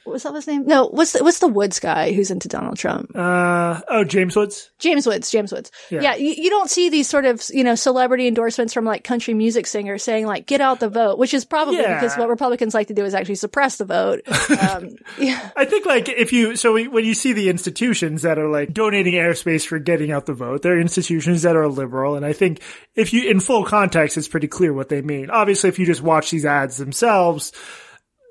What's 0.07 0.23
that 0.23 0.33
his 0.33 0.47
name? 0.47 0.65
No, 0.65 0.87
what's 0.87 1.13
the, 1.13 1.23
what's 1.23 1.39
the 1.39 1.47
Woods 1.47 1.79
guy 1.79 2.13
who's 2.13 2.31
into 2.31 2.47
Donald 2.47 2.77
Trump? 2.77 3.11
Uh, 3.13 3.81
oh, 3.89 4.03
James 4.03 4.35
Woods. 4.35 4.71
James 4.79 5.05
Woods. 5.05 5.29
James 5.29 5.51
Woods. 5.51 5.71
Yeah. 5.89 6.01
yeah 6.01 6.15
you, 6.15 6.33
you, 6.37 6.49
don't 6.49 6.69
see 6.69 6.89
these 6.89 7.09
sort 7.09 7.25
of, 7.25 7.43
you 7.49 7.63
know, 7.63 7.75
celebrity 7.75 8.27
endorsements 8.27 8.73
from 8.73 8.85
like 8.85 9.03
country 9.03 9.33
music 9.33 9.67
singers 9.67 10.03
saying 10.03 10.25
like, 10.25 10.45
get 10.45 10.61
out 10.61 10.79
the 10.79 10.89
vote, 10.89 11.17
which 11.17 11.33
is 11.33 11.45
probably 11.45 11.77
yeah. 11.77 11.99
because 11.99 12.17
what 12.17 12.29
Republicans 12.29 12.73
like 12.73 12.87
to 12.87 12.93
do 12.93 13.03
is 13.03 13.13
actually 13.13 13.35
suppress 13.35 13.77
the 13.77 13.85
vote. 13.85 14.21
Um, 14.59 14.95
yeah. 15.19 15.51
I 15.55 15.65
think 15.65 15.85
like 15.85 16.07
if 16.07 16.31
you, 16.31 16.55
so 16.55 16.73
when 16.87 17.03
you 17.03 17.13
see 17.13 17.33
the 17.33 17.49
institutions 17.49 18.21
that 18.21 18.39
are 18.39 18.49
like 18.49 18.73
donating 18.73 19.13
airspace 19.13 19.65
for 19.65 19.77
getting 19.77 20.11
out 20.11 20.25
the 20.25 20.33
vote, 20.33 20.61
they're 20.61 20.79
institutions 20.79 21.41
that 21.41 21.55
are 21.55 21.67
liberal. 21.67 22.15
And 22.15 22.25
I 22.25 22.33
think 22.33 22.61
if 22.95 23.13
you, 23.13 23.29
in 23.29 23.39
full 23.39 23.65
context, 23.65 24.17
it's 24.17 24.27
pretty 24.27 24.47
clear 24.47 24.73
what 24.73 24.89
they 24.89 25.01
mean. 25.01 25.29
Obviously, 25.29 25.69
if 25.69 25.79
you 25.79 25.85
just 25.85 26.01
watch 26.01 26.31
these 26.31 26.45
ads 26.45 26.77
themselves, 26.77 27.51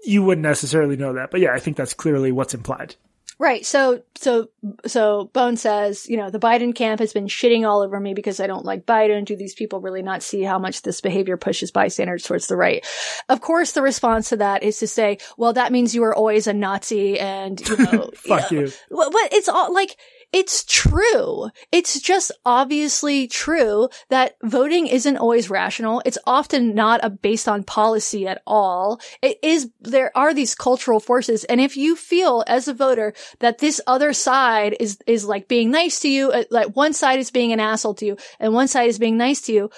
you 0.05 0.23
wouldn't 0.23 0.43
necessarily 0.43 0.97
know 0.97 1.15
that. 1.15 1.31
But 1.31 1.41
yeah, 1.41 1.53
I 1.53 1.59
think 1.59 1.77
that's 1.77 1.95
clearly 1.95 2.33
what's 2.33 2.55
implied. 2.55 2.97
Right. 3.39 3.67
So, 3.67 4.03
so, 4.15 4.49
so 4.87 5.31
Bone 5.35 5.59
says, 5.59 6.09
you 6.09 6.17
know, 6.17 6.31
the 6.31 6.39
Biden 6.39 6.75
camp 6.75 7.01
has 7.01 7.13
been 7.13 7.27
shitting 7.27 7.69
all 7.69 7.83
over 7.83 8.01
me 8.01 8.15
because 8.15 8.41
I 8.41 8.47
don't 8.47 8.65
like 8.65 8.87
Biden. 8.87 9.27
Do 9.27 9.37
these 9.37 9.55
people 9.55 9.83
really 9.83 10.01
not 10.01 10.23
see 10.23 10.43
how 10.43 10.59
much 10.59 10.81
this 10.81 11.03
behavior 11.03 11.37
pushes 11.37 11.71
bystanders 11.71 12.23
towards 12.23 12.47
the 12.47 12.57
right? 12.57 12.87
Of 13.29 13.43
course, 13.43 13.73
the 13.73 13.83
response 13.83 14.31
to 14.31 14.39
that 14.39 14.63
is 14.63 14.79
to 14.79 14.87
say, 14.87 15.19
well, 15.37 15.53
that 15.53 15.71
means 15.71 15.95
you 15.95 16.01
were 16.01 16.15
always 16.15 16.47
a 16.47 16.55
Nazi 16.55 17.21
and, 17.21 17.61
you 17.69 17.77
know, 17.93 18.11
fuck 18.15 18.51
you. 18.51 18.61
Know, 18.61 18.67
you. 19.05 19.11
But 19.13 19.33
it's 19.33 19.51
all 19.51 19.73
like, 19.73 19.97
it's 20.33 20.65
true. 20.65 21.51
It's 21.73 22.01
just 22.01 22.33
obviously 22.45 23.27
true 23.29 23.89
that 24.11 24.37
voting 24.43 24.87
isn't 24.87 25.17
always 25.17 25.49
rational. 25.49 26.03
It's 26.05 26.19
often 26.27 26.75
not 26.75 27.01
a, 27.03 27.11
based 27.11 27.49
on 27.49 27.65
policy 27.65 28.27
at 28.27 28.43
all. 28.47 29.01
It 29.23 29.39
is, 29.43 29.71
there 29.81 30.17
are 30.17 30.35
these 30.35 30.55
cultural 30.55 31.01
forces. 31.01 31.45
And 31.45 31.61
if 31.61 31.77
you 31.77 31.97
feel 31.97 32.45
as 32.47 32.69
a 32.69 32.75
voter 32.75 33.15
that 33.39 33.59
this 33.59 33.81
other 33.87 34.13
side 34.13 34.77
is, 34.81 34.99
is 35.07 35.25
like 35.25 35.49
being 35.49 35.71
nice 35.71 36.01
to 36.01 36.09
you, 36.09 36.31
uh, 36.31 36.45
like 36.51 36.77
one 36.77 36.93
side 36.93 37.19
is 37.19 37.31
being 37.31 37.53
an 37.53 37.61
asshole 37.61 37.95
to 37.95 38.07
you 38.07 38.17
and 38.41 38.53
one 38.53 38.69
side 38.69 38.89
is 38.89 38.99
being 38.99 39.17
nice 39.17 39.41
to 39.43 39.53
you, 39.53 39.71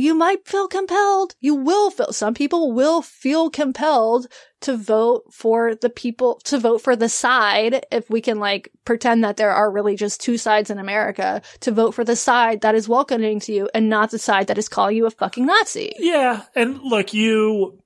you 0.00 0.14
might 0.14 0.48
feel 0.48 0.66
compelled. 0.66 1.34
You 1.40 1.54
will 1.54 1.90
feel, 1.90 2.12
some 2.12 2.32
people 2.32 2.72
will 2.72 3.02
feel 3.02 3.50
compelled 3.50 4.28
to 4.62 4.76
vote 4.76 5.24
for 5.30 5.74
the 5.74 5.90
people, 5.90 6.40
to 6.44 6.58
vote 6.58 6.80
for 6.80 6.96
the 6.96 7.08
side, 7.08 7.84
if 7.92 8.08
we 8.08 8.20
can 8.20 8.38
like 8.38 8.70
pretend 8.84 9.24
that 9.24 9.36
there 9.36 9.50
are 9.50 9.70
really 9.70 9.96
just 9.96 10.20
two 10.20 10.38
sides 10.38 10.70
in 10.70 10.78
America, 10.78 11.42
to 11.60 11.70
vote 11.70 11.92
for 11.94 12.02
the 12.02 12.16
side 12.16 12.62
that 12.62 12.74
is 12.74 12.88
welcoming 12.88 13.40
to 13.40 13.52
you 13.52 13.68
and 13.74 13.90
not 13.90 14.10
the 14.10 14.18
side 14.18 14.46
that 14.46 14.58
is 14.58 14.68
calling 14.68 14.96
you 14.96 15.06
a 15.06 15.10
fucking 15.10 15.44
Nazi. 15.44 15.92
Yeah. 15.98 16.44
And 16.54 16.80
look, 16.82 17.12
you, 17.12 17.78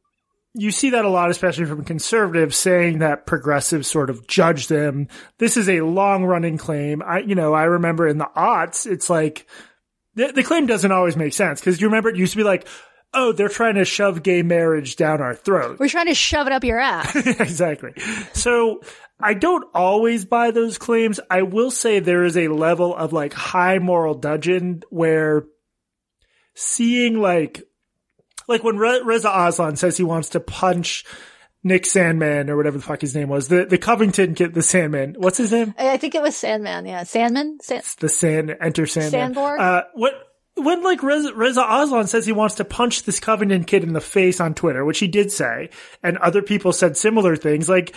you 0.55 0.71
see 0.71 0.91
that 0.91 1.05
a 1.05 1.09
lot, 1.09 1.31
especially 1.31 1.65
from 1.65 1.85
conservatives 1.85 2.57
saying 2.57 3.01
that 3.01 3.27
progressives 3.27 3.89
sort 3.89 4.09
of 4.09 4.27
judge 4.29 4.69
them. 4.69 5.09
This 5.39 5.57
is 5.57 5.69
a 5.69 5.81
long 5.81 6.25
running 6.25 6.59
claim. 6.59 7.03
I, 7.03 7.19
you 7.19 7.35
know, 7.35 7.55
I 7.55 7.65
remember 7.65 8.07
in 8.07 8.19
the 8.19 8.31
aughts, 8.37 8.87
it's 8.87 9.11
like, 9.11 9.49
the, 10.15 10.33
the 10.33 10.43
claim 10.43 10.67
doesn't 10.67 10.93
always 10.93 11.17
make 11.17 11.33
sense 11.33 11.61
because 11.61 11.81
you 11.81 11.89
remember 11.89 12.09
it 12.09 12.17
used 12.17 12.33
to 12.33 12.37
be 12.37 12.45
like, 12.45 12.67
oh, 13.15 13.33
they're 13.33 13.49
trying 13.49 13.77
to 13.77 13.85
shove 13.85 14.23
gay 14.23 14.43
marriage 14.43 14.97
down 14.97 15.21
our 15.21 15.35
throat. 15.35 15.79
We're 15.79 15.89
trying 15.89 16.07
to 16.07 16.15
shove 16.15 16.47
it 16.47 16.53
up 16.53 16.65
your 16.65 16.81
ass. 16.81 17.15
exactly. 17.17 17.93
So 18.33 18.81
I 19.21 19.35
don't 19.35 19.65
always 19.75 20.25
buy 20.25 20.51
those 20.51 20.79
claims. 20.79 21.21
I 21.31 21.43
will 21.43 21.71
say 21.71 22.01
there 22.01 22.25
is 22.25 22.37
a 22.37 22.49
level 22.49 22.95
of 22.95 23.13
like 23.13 23.33
high 23.33 23.79
moral 23.79 24.15
dudgeon 24.15 24.83
where 24.91 25.45
seeing 26.55 27.21
like, 27.21 27.63
like 28.49 28.65
when 28.65 28.77
Re- 28.77 29.03
Reza 29.05 29.31
Aslan 29.33 29.77
says 29.77 29.97
he 29.97 30.05
wants 30.05 30.31
to 30.31 30.41
punch 30.41 31.05
Nick 31.65 31.85
Sandmann 31.85 32.51
or 32.51 32.57
whatever 32.57 32.77
the 32.77 32.85
fuck 32.85 33.01
his 33.01 33.15
name 33.15 33.29
was, 33.29 33.49
the 33.49 33.65
the 33.65 33.79
Covington 33.79 34.35
kid, 34.35 34.53
the 34.53 34.61
Sandmann. 34.61 35.17
What's 35.17 35.39
his 35.39 35.51
name? 35.51 35.75
I 35.79 35.97
think 35.97 36.15
it 36.15 36.23
was 36.23 36.35
Sandmann. 36.35 36.87
Yeah, 36.87 37.03
Sandman. 37.05 37.59
Sand- 37.63 37.85
the 37.99 38.09
Sand 38.09 38.55
Enter 38.61 38.87
Sandman. 38.87 39.35
Sandborg. 39.35 39.59
Uh, 39.59 39.83
what? 39.95 40.13
When 40.57 40.85
like 40.85 41.03
Reza, 41.03 41.35
Reza 41.35 41.67
Aslan 41.69 42.07
says 42.07 42.27
he 42.27 42.33
wants 42.33 42.57
to 42.57 42.65
punch 42.65 43.03
this 43.03 43.19
Covington 43.19 43.65
kid 43.65 43.83
in 43.83 43.93
the 43.93 44.01
face 44.01 44.41
on 44.41 44.55
Twitter, 44.55 44.85
which 44.85 45.01
he 45.01 45.09
did 45.09 45.33
say, 45.33 45.71
and 46.01 46.17
other 46.19 46.43
people 46.43 46.73
said 46.73 46.97
similar 46.97 47.35
things, 47.35 47.69
like 47.69 47.93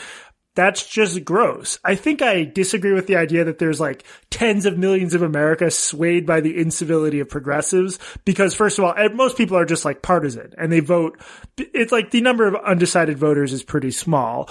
that's 0.57 0.87
just 0.87 1.23
gross. 1.23 1.77
I 1.85 1.93
think 1.93 2.23
I 2.23 2.43
disagree 2.43 2.91
with 2.91 3.05
the 3.05 3.15
idea 3.15 3.43
that 3.43 3.59
there's 3.59 3.79
like 3.79 4.03
tens 4.31 4.65
of 4.65 4.75
millions 4.75 5.13
of 5.13 5.21
America 5.21 5.69
swayed 5.69 6.25
by 6.25 6.41
the 6.41 6.59
incivility 6.59 7.19
of 7.19 7.29
progressives 7.29 7.99
because 8.25 8.55
first 8.55 8.79
of 8.79 8.85
all, 8.85 8.95
most 9.13 9.37
people 9.37 9.55
are 9.55 9.65
just 9.65 9.85
like 9.85 10.01
partisan 10.01 10.55
and 10.57 10.71
they 10.71 10.79
vote. 10.79 11.21
It's 11.59 11.91
like 11.91 12.09
the 12.09 12.21
number 12.21 12.47
of 12.47 12.55
undecided 12.55 13.19
voters 13.19 13.53
is 13.53 13.61
pretty 13.61 13.91
small. 13.91 14.49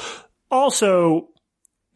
Also, 0.48 1.28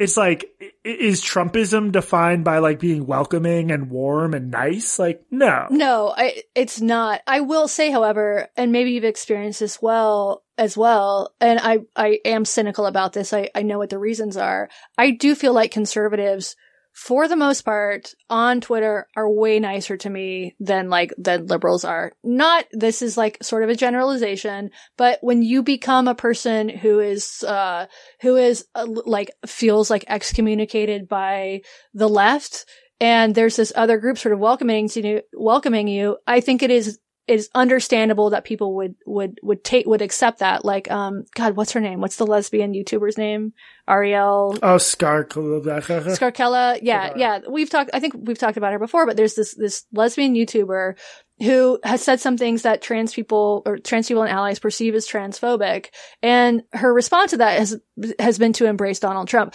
it's 0.01 0.17
like, 0.17 0.47
is 0.83 1.23
Trumpism 1.23 1.93
defined 1.93 2.43
by 2.43 2.59
like 2.59 2.81
being 2.81 3.05
welcoming 3.05 3.71
and 3.71 3.91
warm 3.91 4.33
and 4.33 4.51
nice? 4.51 4.99
Like, 4.99 5.23
no. 5.31 5.67
No, 5.71 6.15
I, 6.17 6.43
it's 6.55 6.81
not. 6.81 7.21
I 7.27 7.41
will 7.41 7.69
say, 7.69 7.91
however, 7.91 8.49
and 8.57 8.73
maybe 8.73 8.93
you've 8.93 9.05
experienced 9.05 9.61
this 9.61 9.83
well 9.83 10.43
as 10.57 10.75
well, 10.75 11.35
and 11.39 11.61
I, 11.63 11.81
I 11.95 12.21
am 12.25 12.47
cynical 12.47 12.87
about 12.87 13.13
this. 13.13 13.35
I, 13.35 13.51
I 13.55 13.61
know 13.61 13.77
what 13.77 13.91
the 13.91 13.99
reasons 13.99 14.39
are. 14.39 14.71
I 14.97 15.11
do 15.11 15.35
feel 15.35 15.53
like 15.53 15.71
conservatives 15.71 16.57
for 16.93 17.29
the 17.29 17.37
most 17.37 17.63
part 17.63 18.15
on 18.29 18.61
Twitter 18.61 19.07
are 19.17 19.31
way 19.31 19.59
nicer 19.61 19.97
to 19.97 20.11
me 20.11 20.55
than 20.61 20.91
like 20.91 21.13
than 21.17 21.47
liberals 21.47 21.85
are. 21.85 22.13
Not 22.23 22.67
this 22.73 23.03
is 23.03 23.17
like 23.17 23.39
sort 23.43 23.63
of 23.63 23.71
a 23.71 23.77
generalization, 23.77 24.71
but 24.97 25.19
when 25.23 25.43
you 25.43 25.63
become 25.63 26.09
a 26.09 26.15
person 26.15 26.69
who 26.69 27.01
is 27.01 27.43
uh 27.43 27.87
who 28.21 28.37
is 28.37 28.67
uh, 28.75 28.87
like 28.87 29.31
feels 29.47 29.91
like 29.91 30.05
excommunicated 30.09 31.09
by 31.09 31.63
the 31.95 32.09
left 32.09 32.67
and 33.01 33.35
there's 33.35 33.57
this 33.57 33.73
other 33.75 33.99
group 33.99 34.19
sort 34.19 34.35
of 34.35 34.39
welcoming 34.39 34.89
to 34.91 35.23
welcoming 35.33 35.89
you, 35.89 36.19
I 36.27 36.41
think 36.41 36.63
it 36.63 36.71
is 36.71 36.99
it's 37.31 37.49
understandable 37.55 38.31
that 38.31 38.45
people 38.45 38.75
would 38.75 38.97
would 39.07 39.39
would 39.41 39.63
take 39.63 39.87
would 39.87 40.03
accept 40.03 40.41
that. 40.41 40.65
Like, 40.65 40.91
um, 40.91 41.27
God, 41.37 41.55
what's 41.55 41.71
her 41.73 41.81
name? 41.81 42.01
What's 42.01 42.17
the 42.17 42.27
lesbian 42.27 42.73
YouTuber's 42.73 43.17
name? 43.17 43.53
Arielle. 43.89 44.59
Oh, 44.63 44.77
Scarcella. 44.77 45.81
Scarcella. 45.81 46.81
Yeah, 46.83 47.13
yeah. 47.17 47.39
We've 47.49 47.71
talked. 47.71 47.91
I 47.95 48.01
think 48.01 48.15
we've 48.17 48.39
talked 48.39 48.57
about 48.57 48.73
her 48.73 48.81
before. 48.81 49.07
But 49.07 49.17
there's 49.17 49.37
this 49.37 49.55
this 49.55 49.85
lesbian 49.93 50.35
YouTuber 50.35 50.99
who 51.39 51.79
has 51.85 52.03
said 52.03 52.19
some 52.19 52.37
things 52.37 52.63
that 52.63 52.83
trans 52.83 53.15
people 53.15 53.63
or 53.65 53.79
trans 53.79 54.09
people 54.09 54.25
and 54.25 54.33
allies 54.33 54.59
perceive 54.59 54.97
as 54.97 55.07
transphobic, 55.07 55.87
and 56.23 56.65
her 56.73 56.93
response 56.93 57.31
to 57.31 57.37
that 57.37 57.61
has 57.61 57.79
has 58.19 58.39
been 58.39 58.53
to 58.55 58.67
embrace 58.67 58.99
Donald 58.99 59.29
Trump. 59.29 59.55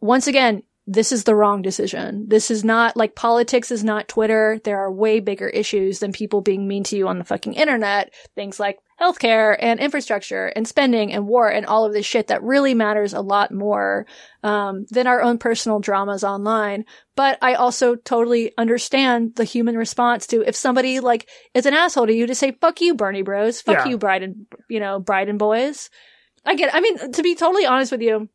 Once 0.00 0.26
again, 0.26 0.62
this 0.86 1.12
is 1.12 1.24
the 1.24 1.34
wrong 1.34 1.62
decision. 1.62 2.24
This 2.28 2.50
is 2.50 2.64
not 2.64 2.96
like 2.96 3.14
politics 3.14 3.70
is 3.70 3.84
not 3.84 4.08
Twitter. 4.08 4.60
There 4.64 4.78
are 4.78 4.90
way 4.90 5.20
bigger 5.20 5.48
issues 5.48 6.00
than 6.00 6.12
people 6.12 6.40
being 6.40 6.66
mean 6.66 6.84
to 6.84 6.96
you 6.96 7.06
on 7.06 7.18
the 7.18 7.24
fucking 7.24 7.54
internet. 7.54 8.12
Things 8.34 8.58
like 8.58 8.78
healthcare 9.00 9.56
and 9.60 9.78
infrastructure 9.78 10.46
and 10.48 10.66
spending 10.66 11.12
and 11.12 11.28
war 11.28 11.48
and 11.48 11.66
all 11.66 11.84
of 11.84 11.92
this 11.92 12.06
shit 12.06 12.26
that 12.28 12.42
really 12.42 12.74
matters 12.74 13.12
a 13.12 13.20
lot 13.20 13.52
more 13.52 14.06
um, 14.42 14.86
than 14.90 15.06
our 15.06 15.22
own 15.22 15.38
personal 15.38 15.80
dramas 15.80 16.24
online. 16.24 16.84
But 17.14 17.38
I 17.42 17.54
also 17.54 17.94
totally 17.94 18.52
understand 18.58 19.36
the 19.36 19.44
human 19.44 19.76
response 19.76 20.26
to 20.28 20.42
if 20.42 20.56
somebody 20.56 21.00
like 21.00 21.28
is 21.54 21.66
an 21.66 21.74
asshole 21.74 22.06
to 22.06 22.14
you 22.14 22.26
to 22.26 22.34
say 22.34 22.52
"fuck 22.52 22.80
you, 22.80 22.94
Bernie 22.94 23.22
Bros," 23.22 23.60
"fuck 23.60 23.84
yeah. 23.84 23.88
you, 23.88 23.98
bride 23.98 24.22
and 24.22 24.46
you 24.68 24.80
know 24.80 24.98
bride 24.98 25.28
and 25.28 25.38
boys." 25.38 25.90
I 26.44 26.54
get. 26.54 26.68
It. 26.68 26.74
I 26.74 26.80
mean, 26.80 27.12
to 27.12 27.22
be 27.22 27.34
totally 27.34 27.66
honest 27.66 27.92
with 27.92 28.00
you 28.00 28.30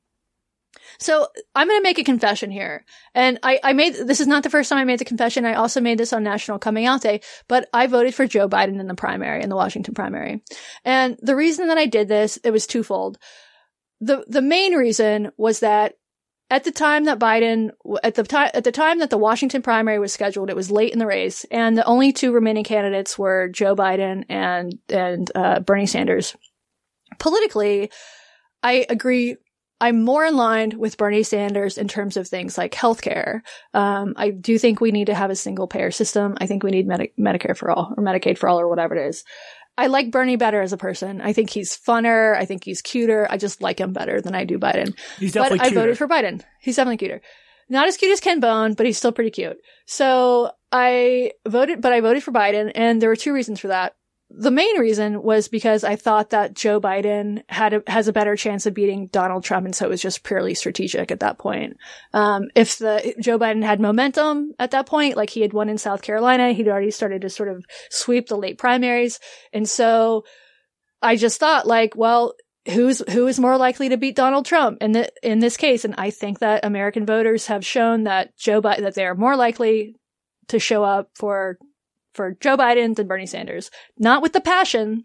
so 0.98 1.27
I'm 1.53 1.67
going 1.67 1.79
to 1.79 1.84
make 1.84 2.00
a 2.00 2.03
confession 2.03 2.51
here. 2.51 2.86
And 3.13 3.39
I, 3.44 3.60
I 3.63 3.74
made, 3.74 3.96
this 3.96 4.22
is 4.22 4.27
not 4.27 4.44
the 4.44 4.50
first 4.50 4.70
time 4.70 4.79
I 4.79 4.86
made 4.86 5.00
the 5.00 5.05
confession. 5.05 5.46
I 5.46 5.53
also 5.53 5.82
made 5.82 5.98
this 5.98 6.13
on 6.13 6.24
National 6.24 6.60
Coming 6.60 6.86
Out 6.86 7.01
Day, 7.01 7.22
but 7.48 7.67
I 7.74 7.88
voted 7.88 8.15
for 8.15 8.27
Joe 8.27 8.48
Biden 8.48 8.79
in 8.79 8.88
the 8.88 8.96
primary, 8.96 9.44
in 9.44 9.50
the 9.50 9.55
Washington 9.55 9.94
primary. 9.94 10.41
And 10.84 11.17
the 11.22 11.36
reason 11.36 11.67
that 11.67 11.77
I 11.77 11.86
did 11.86 12.08
this, 12.08 12.38
it 12.44 12.51
was 12.51 12.67
twofold. 12.67 13.17
The, 14.01 14.25
the 14.27 14.41
main 14.41 14.74
reason 14.74 15.32
was 15.38 15.62
that 15.62 15.96
at 16.50 16.63
the 16.63 16.72
time 16.72 17.05
that 17.05 17.20
Biden, 17.20 17.72
at 18.03 18.15
the 18.15 18.24
time, 18.24 18.51
at 18.53 18.63
the 18.63 18.72
time 18.72 19.00
that 19.00 19.10
the 19.10 19.17
Washington 19.17 19.62
primary 19.62 19.98
was 19.98 20.13
scheduled, 20.13 20.50
it 20.50 20.55
was 20.55 20.70
late 20.70 20.94
in 20.94 21.00
the 21.00 21.08
race, 21.08 21.44
and 21.50 21.77
the 21.77 21.86
only 21.86 22.13
two 22.13 22.32
remaining 22.32 22.63
candidates 22.63 23.17
were 23.17 23.50
Joe 23.50 23.75
Biden 23.75 24.25
and 24.29 24.77
and 24.88 25.32
uh, 25.34 25.60
Bernie 25.62 25.88
Sanders. 25.88 26.36
Politically, 27.17 27.89
I 28.62 28.86
agree 28.89 29.38
I'm 29.82 30.03
more 30.03 30.25
in 30.25 30.38
line 30.38 30.77
with 30.77 30.98
Bernie 30.98 31.24
Sanders 31.24 31.77
in 31.77 31.88
terms 31.88 32.15
of 32.15 32.27
things 32.27 32.58
like 32.58 32.74
healthcare. 32.74 33.41
Um, 33.74 34.13
I 34.15 34.29
do 34.29 34.58
think 34.58 34.79
we 34.79 34.91
need 34.91 35.08
to 35.08 35.13
have 35.13 35.32
a 35.32 35.36
single 35.36 35.67
payer 35.67 35.91
system. 35.91 36.38
I 36.39 36.48
think 36.48 36.63
we 36.63 36.72
need 36.72 36.88
Medi- 36.88 37.13
Medicare 37.20 37.58
for 37.58 37.70
all 37.70 37.94
or 37.98 38.03
Medicaid 38.03 38.38
for 38.38 38.48
all 38.48 38.60
or 38.60 38.70
whatever 38.70 38.96
it 38.96 39.08
is. 39.10 39.24
I 39.77 39.88
like 39.88 40.12
Bernie 40.12 40.38
better 40.38 40.62
as 40.62 40.72
a 40.72 40.77
person. 40.77 41.20
I 41.20 41.34
think 41.34 41.50
he's 41.50 41.77
funner. 41.77 42.38
I 42.38 42.46
think 42.46 42.63
he's 42.63 42.82
cuter. 42.82 43.27
I 43.29 43.38
just 43.38 43.62
like 43.62 43.79
him 43.79 43.91
better 43.91 44.22
than 44.22 44.34
I 44.34 44.46
do 44.46 44.58
Biden. 44.58 44.98
He's 45.20 45.34
definitely 45.34 45.58
but 45.60 45.67
cuter. 45.67 45.79
I 45.79 45.84
voted 45.84 45.98
for 45.98 46.08
Biden. 46.08 46.41
He's 46.62 46.77
definitely 46.77 46.98
cuter. 46.98 47.22
Not 47.67 47.88
as 47.88 47.98
cute 47.98 48.12
as 48.12 48.22
Ken 48.22 48.39
Bone, 48.39 48.74
but 48.74 48.86
he's 48.86 48.98
still 48.98 49.12
pretty 49.12 49.32
cute. 49.32 49.58
So 49.86 50.51
I 50.72 51.32
voted, 51.46 51.82
but 51.82 51.91
I 51.91 52.00
voted 52.00 52.24
for 52.24 52.32
Biden 52.32 52.72
and 52.75 53.01
there 53.01 53.10
were 53.10 53.15
two 53.15 53.34
reasons 53.34 53.60
for 53.60 53.67
that 53.67 53.96
the 54.29 54.51
main 54.51 54.79
reason 54.79 55.22
was 55.22 55.48
because 55.48 55.84
I 55.84 55.96
thought 55.96 56.32
that 56.32 56.55
Joe 56.55 56.82
Biden 56.82 57.44
had 57.48 57.74
a, 57.74 57.84
has 57.88 58.08
a 58.08 58.13
better 58.13 58.36
chance 58.36 58.65
of 58.65 58.74
beating 58.74 59.08
Donald 59.08 59.44
Trump, 59.44 59.65
and 59.65 59.75
so 59.75 59.86
it 59.86 59.89
was 59.89 60.01
just 60.01 60.24
purely 60.24 60.55
strategic 60.55 61.12
at 61.12 61.20
that 61.20 61.38
point. 61.38 61.77
Um, 62.13 62.50
if 62.55 62.79
the 62.79 63.15
Joe 63.22 63.38
Biden 63.38 63.63
had 63.63 63.79
momentum 63.79 64.53
at 64.58 64.72
that 64.72 64.88
point, 64.88 65.15
like 65.15 65.29
he 65.29 65.41
had 65.41 65.53
won 65.53 65.70
in 65.70 65.77
South 65.77 66.01
Carolina, 66.01 66.53
he'd 66.53 66.67
already 66.67 66.91
started 66.91 67.22
to 67.22 67.29
sort 67.29 67.50
of 67.50 67.63
sweep 67.89 68.27
the 68.27 68.38
late 68.38 68.58
primaries, 68.58 69.20
and 69.53 69.70
so 69.70 70.25
I 71.01 71.17
just 71.17 71.39
thought, 71.39 71.67
like, 71.67 71.96
well, 71.96 72.34
who's 72.67 73.03
who 73.12 73.27
is 73.27 73.39
more 73.39 73.58
likely 73.58 73.89
to 73.89 73.98
beat 73.98 74.15
Donald 74.15 74.46
Trump 74.46 74.79
in 74.82 74.91
the 74.94 75.12
in 75.22 75.39
this 75.39 75.55
case? 75.55 75.86
And 75.86 75.96
I 75.98 76.10
think 76.10 76.39
that 76.39 76.65
American 76.65 77.05
voters 77.05 77.48
have 77.48 77.65
shown 77.65 78.03
that 78.03 78.36
Joe 78.38 78.62
Biden 78.62 78.82
that 78.82 78.96
they 78.96 79.05
are 79.05 79.15
more 79.15 79.36
likely 79.36 79.96
to 80.48 80.60
show 80.60 80.84
up 80.84 81.10
for 81.15 81.58
for 82.15 82.38
Joe 82.39 82.57
Biden 82.57 82.95
than 82.95 83.07
Bernie 83.07 83.25
Sanders. 83.25 83.69
Not 83.98 84.22
with 84.22 84.34
the 84.34 84.41
passion 84.41 85.03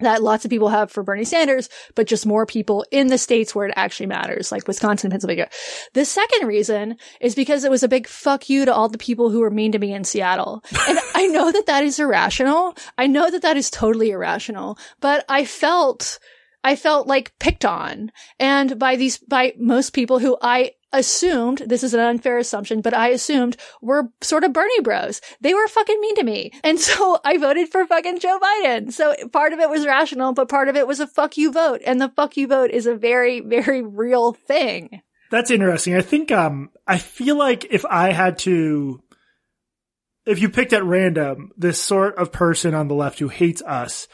that 0.00 0.22
lots 0.22 0.44
of 0.44 0.50
people 0.50 0.68
have 0.68 0.90
for 0.90 1.02
Bernie 1.02 1.24
Sanders, 1.24 1.68
but 1.94 2.06
just 2.06 2.26
more 2.26 2.46
people 2.46 2.84
in 2.90 3.08
the 3.08 3.18
states 3.18 3.54
where 3.54 3.66
it 3.66 3.74
actually 3.76 4.06
matters, 4.06 4.52
like 4.52 4.68
Wisconsin, 4.68 5.10
Pennsylvania. 5.10 5.48
The 5.94 6.04
second 6.04 6.46
reason 6.46 6.96
is 7.20 7.34
because 7.34 7.64
it 7.64 7.70
was 7.70 7.82
a 7.82 7.88
big 7.88 8.06
fuck 8.06 8.48
you 8.48 8.64
to 8.64 8.74
all 8.74 8.88
the 8.88 8.98
people 8.98 9.30
who 9.30 9.40
were 9.40 9.50
mean 9.50 9.72
to 9.72 9.78
me 9.78 9.92
in 9.92 10.04
Seattle. 10.04 10.62
And 10.88 10.98
I 11.14 11.26
know 11.26 11.50
that 11.50 11.66
that 11.66 11.82
is 11.82 11.98
irrational. 11.98 12.76
I 12.96 13.06
know 13.06 13.30
that 13.30 13.42
that 13.42 13.56
is 13.56 13.70
totally 13.70 14.10
irrational, 14.10 14.78
but 15.00 15.24
I 15.28 15.44
felt 15.44 16.18
I 16.64 16.76
felt 16.76 17.06
like 17.06 17.38
picked 17.38 17.64
on 17.64 18.10
and 18.38 18.78
by 18.78 18.96
these, 18.96 19.18
by 19.18 19.54
most 19.58 19.92
people 19.92 20.18
who 20.18 20.36
I 20.42 20.72
assumed 20.92 21.58
this 21.66 21.82
is 21.82 21.94
an 21.94 22.00
unfair 22.00 22.38
assumption, 22.38 22.80
but 22.80 22.94
I 22.94 23.08
assumed 23.08 23.56
were 23.80 24.10
sort 24.20 24.44
of 24.44 24.52
Bernie 24.52 24.80
bros. 24.80 25.20
They 25.40 25.54
were 25.54 25.68
fucking 25.68 26.00
mean 26.00 26.14
to 26.16 26.24
me. 26.24 26.52
And 26.64 26.78
so 26.78 27.18
I 27.24 27.38
voted 27.38 27.68
for 27.70 27.86
fucking 27.86 28.20
Joe 28.20 28.38
Biden. 28.38 28.92
So 28.92 29.14
part 29.28 29.52
of 29.52 29.58
it 29.58 29.70
was 29.70 29.86
rational, 29.86 30.32
but 30.32 30.48
part 30.48 30.68
of 30.68 30.76
it 30.76 30.86
was 30.86 31.00
a 31.00 31.06
fuck 31.06 31.36
you 31.36 31.52
vote. 31.52 31.80
And 31.84 32.00
the 32.00 32.08
fuck 32.08 32.36
you 32.36 32.46
vote 32.46 32.70
is 32.70 32.86
a 32.86 32.94
very, 32.94 33.40
very 33.40 33.82
real 33.82 34.32
thing. 34.32 35.02
That's 35.30 35.50
interesting. 35.50 35.94
I 35.94 36.00
think, 36.00 36.32
um, 36.32 36.70
I 36.86 36.98
feel 36.98 37.36
like 37.36 37.66
if 37.70 37.84
I 37.84 38.12
had 38.12 38.38
to, 38.40 39.02
if 40.24 40.40
you 40.40 40.48
picked 40.48 40.72
at 40.72 40.84
random 40.84 41.50
this 41.56 41.80
sort 41.80 42.16
of 42.16 42.32
person 42.32 42.74
on 42.74 42.88
the 42.88 42.94
left 42.94 43.18
who 43.18 43.28
hates 43.28 43.60
us, 43.62 44.08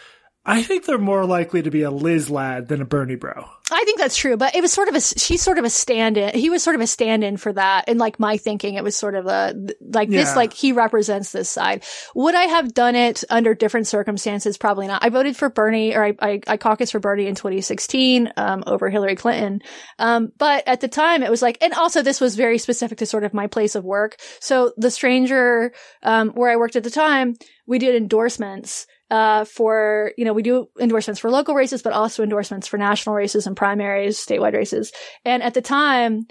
I 0.46 0.62
think 0.62 0.84
they're 0.84 0.98
more 0.98 1.24
likely 1.24 1.62
to 1.62 1.70
be 1.70 1.82
a 1.82 1.90
Liz 1.90 2.28
lad 2.28 2.68
than 2.68 2.82
a 2.82 2.84
Bernie 2.84 3.14
bro. 3.14 3.48
I 3.72 3.82
think 3.84 3.98
that's 3.98 4.16
true, 4.16 4.36
but 4.36 4.54
it 4.54 4.60
was 4.60 4.74
sort 4.74 4.88
of 4.88 4.94
a, 4.94 5.00
she's 5.00 5.40
sort 5.40 5.56
of 5.56 5.64
a 5.64 5.70
stand 5.70 6.18
in. 6.18 6.38
He 6.38 6.50
was 6.50 6.62
sort 6.62 6.76
of 6.76 6.82
a 6.82 6.86
stand 6.86 7.24
in 7.24 7.38
for 7.38 7.50
that. 7.54 7.84
And 7.88 7.98
like 7.98 8.20
my 8.20 8.36
thinking, 8.36 8.74
it 8.74 8.84
was 8.84 8.94
sort 8.94 9.14
of 9.14 9.26
a, 9.26 9.54
like 9.80 10.10
yeah. 10.10 10.20
this, 10.20 10.36
like 10.36 10.52
he 10.52 10.72
represents 10.72 11.32
this 11.32 11.48
side. 11.48 11.82
Would 12.14 12.34
I 12.34 12.42
have 12.42 12.74
done 12.74 12.94
it 12.94 13.24
under 13.30 13.54
different 13.54 13.86
circumstances? 13.86 14.58
Probably 14.58 14.86
not. 14.86 15.02
I 15.02 15.08
voted 15.08 15.34
for 15.34 15.48
Bernie 15.48 15.94
or 15.94 16.04
I, 16.04 16.14
I, 16.20 16.40
I 16.46 16.56
caucused 16.58 16.92
for 16.92 17.00
Bernie 17.00 17.26
in 17.26 17.34
2016, 17.34 18.30
um, 18.36 18.64
over 18.66 18.90
Hillary 18.90 19.16
Clinton. 19.16 19.62
Um, 19.98 20.30
but 20.36 20.68
at 20.68 20.82
the 20.82 20.88
time 20.88 21.22
it 21.22 21.30
was 21.30 21.40
like, 21.40 21.56
and 21.62 21.72
also 21.72 22.02
this 22.02 22.20
was 22.20 22.36
very 22.36 22.58
specific 22.58 22.98
to 22.98 23.06
sort 23.06 23.24
of 23.24 23.32
my 23.32 23.46
place 23.46 23.74
of 23.74 23.84
work. 23.84 24.16
So 24.40 24.74
the 24.76 24.90
stranger, 24.90 25.72
um, 26.02 26.32
where 26.32 26.50
I 26.50 26.56
worked 26.56 26.76
at 26.76 26.84
the 26.84 26.90
time, 26.90 27.34
we 27.66 27.78
did 27.78 27.94
endorsements 27.94 28.86
uh, 29.14 29.44
for, 29.44 30.10
you 30.18 30.24
know, 30.24 30.32
we 30.32 30.42
do 30.42 30.66
endorsements 30.80 31.20
for 31.20 31.30
local 31.30 31.54
races, 31.54 31.82
but 31.82 31.92
also 31.92 32.24
endorsements 32.24 32.66
for 32.66 32.78
national 32.78 33.14
races 33.14 33.46
and 33.46 33.56
primaries, 33.56 34.18
statewide 34.18 34.54
races. 34.54 34.90
And 35.24 35.40
at 35.40 35.54
the 35.54 35.62
time, 35.62 36.26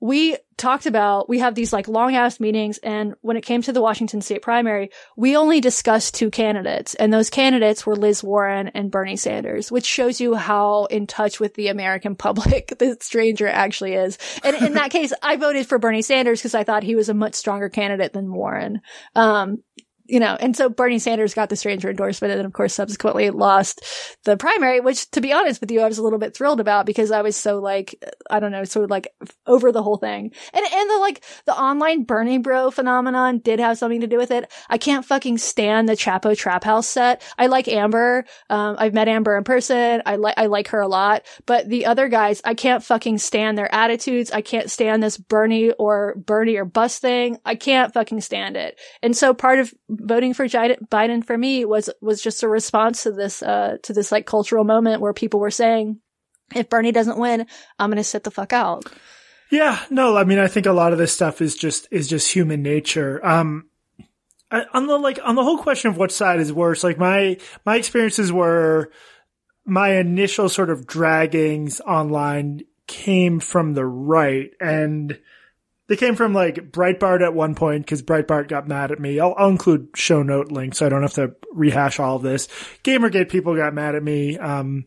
we 0.00 0.36
talked 0.56 0.86
about, 0.86 1.28
we 1.28 1.38
have 1.38 1.54
these 1.54 1.72
like 1.72 1.86
long 1.86 2.16
ass 2.16 2.40
meetings. 2.40 2.78
And 2.78 3.14
when 3.20 3.36
it 3.36 3.44
came 3.44 3.62
to 3.62 3.72
the 3.72 3.80
Washington 3.80 4.20
state 4.20 4.42
primary, 4.42 4.90
we 5.16 5.36
only 5.36 5.60
discussed 5.60 6.16
two 6.16 6.28
candidates 6.28 6.96
and 6.96 7.12
those 7.12 7.30
candidates 7.30 7.86
were 7.86 7.94
Liz 7.94 8.24
Warren 8.24 8.66
and 8.74 8.90
Bernie 8.90 9.14
Sanders, 9.14 9.70
which 9.70 9.86
shows 9.86 10.20
you 10.20 10.34
how 10.34 10.86
in 10.86 11.06
touch 11.06 11.38
with 11.38 11.54
the 11.54 11.68
American 11.68 12.16
public 12.26 12.78
the 12.78 12.96
stranger 13.00 13.46
actually 13.46 13.94
is. 13.94 14.18
And 14.42 14.56
in 14.56 14.74
that 14.74 14.90
case, 14.98 15.12
I 15.22 15.36
voted 15.36 15.68
for 15.68 15.78
Bernie 15.78 16.02
Sanders 16.02 16.40
because 16.40 16.56
I 16.56 16.64
thought 16.64 16.82
he 16.82 16.96
was 16.96 17.08
a 17.08 17.14
much 17.14 17.34
stronger 17.34 17.68
candidate 17.68 18.12
than 18.12 18.32
Warren. 18.32 18.80
Um, 19.14 19.62
you 20.08 20.18
know, 20.18 20.36
and 20.40 20.56
so 20.56 20.68
Bernie 20.68 20.98
Sanders 20.98 21.34
got 21.34 21.50
the 21.50 21.56
stranger 21.56 21.90
endorsement 21.90 22.32
and 22.32 22.38
then 22.38 22.46
of 22.46 22.52
course 22.52 22.74
subsequently 22.74 23.30
lost 23.30 23.84
the 24.24 24.36
primary, 24.36 24.80
which 24.80 25.10
to 25.10 25.20
be 25.20 25.32
honest 25.32 25.60
with 25.60 25.70
you, 25.70 25.80
I 25.80 25.88
was 25.88 25.98
a 25.98 26.02
little 26.02 26.18
bit 26.18 26.34
thrilled 26.34 26.60
about 26.60 26.86
because 26.86 27.10
I 27.10 27.22
was 27.22 27.36
so 27.36 27.58
like, 27.58 28.02
I 28.30 28.40
don't 28.40 28.50
know, 28.50 28.64
sort 28.64 28.84
of 28.84 28.90
like 28.90 29.08
over 29.46 29.70
the 29.70 29.82
whole 29.82 29.98
thing. 29.98 30.32
And, 30.52 30.64
and 30.64 30.90
the 30.90 30.98
like, 30.98 31.22
the 31.44 31.58
online 31.58 32.04
Bernie 32.04 32.38
bro 32.38 32.70
phenomenon 32.70 33.38
did 33.38 33.60
have 33.60 33.78
something 33.78 34.00
to 34.00 34.06
do 34.06 34.16
with 34.16 34.30
it. 34.30 34.50
I 34.68 34.78
can't 34.78 35.04
fucking 35.04 35.38
stand 35.38 35.88
the 35.88 35.94
Chapo 35.94 36.36
Trap 36.36 36.64
House 36.64 36.88
set. 36.88 37.22
I 37.36 37.46
like 37.46 37.68
Amber. 37.68 38.24
Um, 38.48 38.76
I've 38.78 38.94
met 38.94 39.08
Amber 39.08 39.36
in 39.36 39.44
person. 39.44 40.02
I 40.06 40.16
like, 40.16 40.34
I 40.38 40.46
like 40.46 40.68
her 40.68 40.80
a 40.80 40.88
lot, 40.88 41.26
but 41.44 41.68
the 41.68 41.86
other 41.86 42.08
guys, 42.08 42.40
I 42.44 42.54
can't 42.54 42.82
fucking 42.82 43.18
stand 43.18 43.58
their 43.58 43.72
attitudes. 43.74 44.30
I 44.30 44.40
can't 44.40 44.70
stand 44.70 45.02
this 45.02 45.18
Bernie 45.18 45.72
or 45.72 46.14
Bernie 46.16 46.56
or 46.56 46.64
bust 46.64 47.02
thing. 47.02 47.38
I 47.44 47.54
can't 47.56 47.92
fucking 47.92 48.22
stand 48.22 48.56
it. 48.56 48.80
And 49.02 49.16
so 49.16 49.34
part 49.34 49.58
of 49.58 49.74
voting 49.98 50.34
for 50.34 50.46
Biden 50.46 51.24
for 51.24 51.36
me 51.36 51.64
was 51.64 51.90
was 52.00 52.22
just 52.22 52.42
a 52.42 52.48
response 52.48 53.02
to 53.02 53.12
this 53.12 53.42
uh 53.42 53.78
to 53.82 53.92
this 53.92 54.12
like 54.12 54.26
cultural 54.26 54.64
moment 54.64 55.00
where 55.00 55.12
people 55.12 55.40
were 55.40 55.50
saying 55.50 56.00
if 56.54 56.70
Bernie 56.70 56.92
doesn't 56.92 57.18
win, 57.18 57.46
I'm 57.78 57.90
going 57.90 57.98
to 57.98 58.04
sit 58.04 58.24
the 58.24 58.30
fuck 58.30 58.54
out. 58.54 58.84
Yeah, 59.50 59.78
no, 59.90 60.16
I 60.16 60.24
mean 60.24 60.38
I 60.38 60.48
think 60.48 60.66
a 60.66 60.72
lot 60.72 60.92
of 60.92 60.98
this 60.98 61.12
stuff 61.12 61.40
is 61.40 61.54
just 61.56 61.88
is 61.90 62.08
just 62.08 62.32
human 62.32 62.62
nature. 62.62 63.24
Um 63.24 63.68
I, 64.50 64.64
on 64.72 64.86
the 64.86 64.96
like 64.96 65.18
on 65.22 65.34
the 65.34 65.44
whole 65.44 65.58
question 65.58 65.90
of 65.90 65.96
what 65.96 66.12
side 66.12 66.40
is 66.40 66.52
worse, 66.52 66.82
like 66.82 66.98
my 66.98 67.38
my 67.66 67.76
experiences 67.76 68.32
were 68.32 68.90
my 69.64 69.96
initial 69.96 70.48
sort 70.48 70.70
of 70.70 70.86
draggings 70.86 71.80
online 71.82 72.62
came 72.86 73.38
from 73.38 73.74
the 73.74 73.84
right 73.84 74.50
and 74.60 75.18
they 75.88 75.96
came 75.96 76.14
from 76.14 76.34
like 76.34 76.70
Breitbart 76.70 77.22
at 77.22 77.34
one 77.34 77.54
point 77.54 77.84
because 77.84 78.02
Breitbart 78.02 78.48
got 78.48 78.68
mad 78.68 78.92
at 78.92 79.00
me. 79.00 79.18
I'll, 79.18 79.34
I'll, 79.36 79.48
include 79.48 79.88
show 79.94 80.22
note 80.22 80.52
links 80.52 80.78
so 80.78 80.86
I 80.86 80.88
don't 80.90 81.02
have 81.02 81.14
to 81.14 81.34
rehash 81.52 81.98
all 81.98 82.16
of 82.16 82.22
this. 82.22 82.46
Gamergate 82.84 83.30
people 83.30 83.56
got 83.56 83.74
mad 83.74 83.94
at 83.94 84.02
me. 84.02 84.38
Um, 84.38 84.86